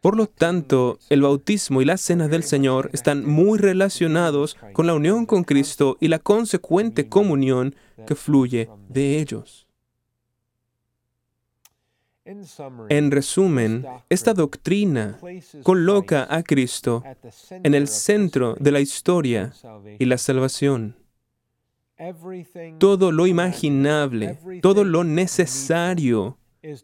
Por 0.00 0.16
lo 0.16 0.26
tanto, 0.26 0.98
el 1.08 1.22
bautismo 1.22 1.80
y 1.80 1.86
la 1.86 1.96
cena 1.96 2.28
del 2.28 2.42
Señor 2.42 2.90
están 2.92 3.24
muy 3.26 3.58
relacionados 3.58 4.56
con 4.72 4.86
la 4.86 4.94
unión 4.94 5.24
con 5.24 5.44
Cristo 5.44 5.96
y 5.98 6.08
la 6.08 6.18
consecuente 6.18 7.08
comunión 7.08 7.74
que 8.06 8.14
fluye 8.14 8.68
de 8.88 9.18
ellos. 9.18 9.69
En 12.88 13.10
resumen, 13.10 13.86
esta 14.08 14.34
doctrina 14.34 15.18
coloca 15.62 16.26
a 16.28 16.42
Cristo 16.42 17.02
en 17.50 17.74
el 17.74 17.88
centro 17.88 18.56
de 18.58 18.72
la 18.72 18.80
historia 18.80 19.52
y 19.98 20.04
la 20.04 20.18
salvación. 20.18 20.96
Todo 22.78 23.12
lo 23.12 23.26
imaginable, 23.26 24.38
todo 24.62 24.84
lo 24.84 25.04
necesario 25.04 26.38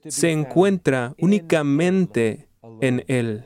se 0.09 0.31
encuentra 0.31 1.15
únicamente 1.19 2.49
en 2.81 3.05
Él. 3.07 3.45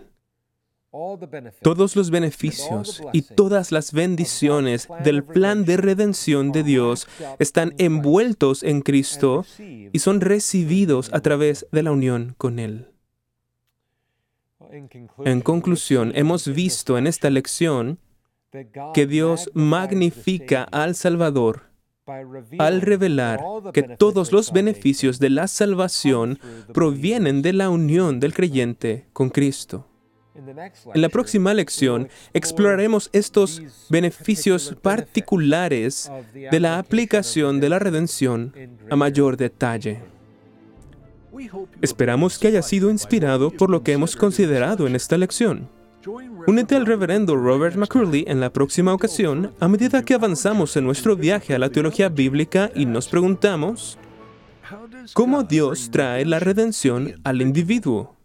Todos 1.63 1.95
los 1.95 2.11
beneficios 2.11 3.03
y 3.13 3.23
todas 3.23 3.71
las 3.71 3.93
bendiciones 3.93 4.89
del 5.05 5.23
plan 5.23 5.65
de 5.65 5.77
redención 5.77 6.51
de 6.51 6.65
Dios 6.65 7.07
están 7.39 7.75
envueltos 7.79 8.65
en 8.65 8.81
Cristo 8.81 9.45
y 9.59 9.99
son 10.01 10.21
recibidos 10.21 11.13
a 11.13 11.21
través 11.21 11.67
de 11.71 11.83
la 11.85 11.93
unión 11.93 12.35
con 12.39 12.59
Él. 12.59 12.89
En 15.25 15.41
conclusión, 15.41 16.13
hemos 16.15 16.53
visto 16.53 16.99
en 16.99 17.07
esta 17.07 17.31
lección 17.31 17.99
que 18.95 19.07
Dios 19.07 19.51
magnifica 19.55 20.65
al 20.65 20.97
Salvador 20.97 21.71
al 22.59 22.81
revelar 22.81 23.41
que 23.73 23.85
todos 23.85 24.33
los 24.33 24.53
beneficios 24.53 25.21
de 25.21 25.31
la 25.31 25.47
salvación 25.47 26.41
provienen 26.75 27.43
de 27.43 27.53
la 27.53 27.71
unión 27.71 28.19
del 28.19 28.35
creyente 28.35 29.07
con 29.13 29.31
Cristo. 29.31 29.90
En 30.35 31.03
la 31.03 31.09
próxima 31.09 31.53
lección 31.55 32.09
exploraremos 32.33 33.11
estos 33.13 33.63
beneficios 33.89 34.77
particulares 34.81 36.11
de 36.33 36.61
la 36.61 36.79
aplicación 36.79 37.61
de 37.61 37.69
la 37.69 37.79
redención 37.79 38.53
a 38.91 38.97
mayor 38.97 39.37
detalle. 39.37 40.03
Esperamos 41.81 42.39
que 42.39 42.49
haya 42.49 42.63
sido 42.63 42.91
inspirado 42.91 43.51
por 43.51 43.71
lo 43.71 43.83
que 43.83 43.93
hemos 43.93 44.15
considerado 44.15 44.87
en 44.87 44.95
esta 44.95 45.19
lección. 45.19 45.69
Únete 46.47 46.77
al 46.77 46.87
reverendo 46.87 47.37
Robert 47.37 47.77
McCurley 47.77 48.25
en 48.27 48.41
la 48.41 48.53
próxima 48.53 48.95
ocasión 48.95 49.53
a 49.61 49.69
medida 49.69 50.03
que 50.03 50.15
avanzamos 50.15 50.77
en 50.77 50.85
nuestro 50.85 51.17
viaje 51.17 51.55
a 51.55 51.59
la 51.59 51.71
teología 51.71 52.09
bíblica 52.09 52.71
y 52.75 52.87
nos 52.87 53.09
preguntamos, 53.09 53.99
¿cómo 55.13 55.43
Dios 55.43 55.91
trae 55.91 56.25
la 56.25 56.39
redención 56.39 57.21
al 57.25 57.43
individuo? 57.43 58.20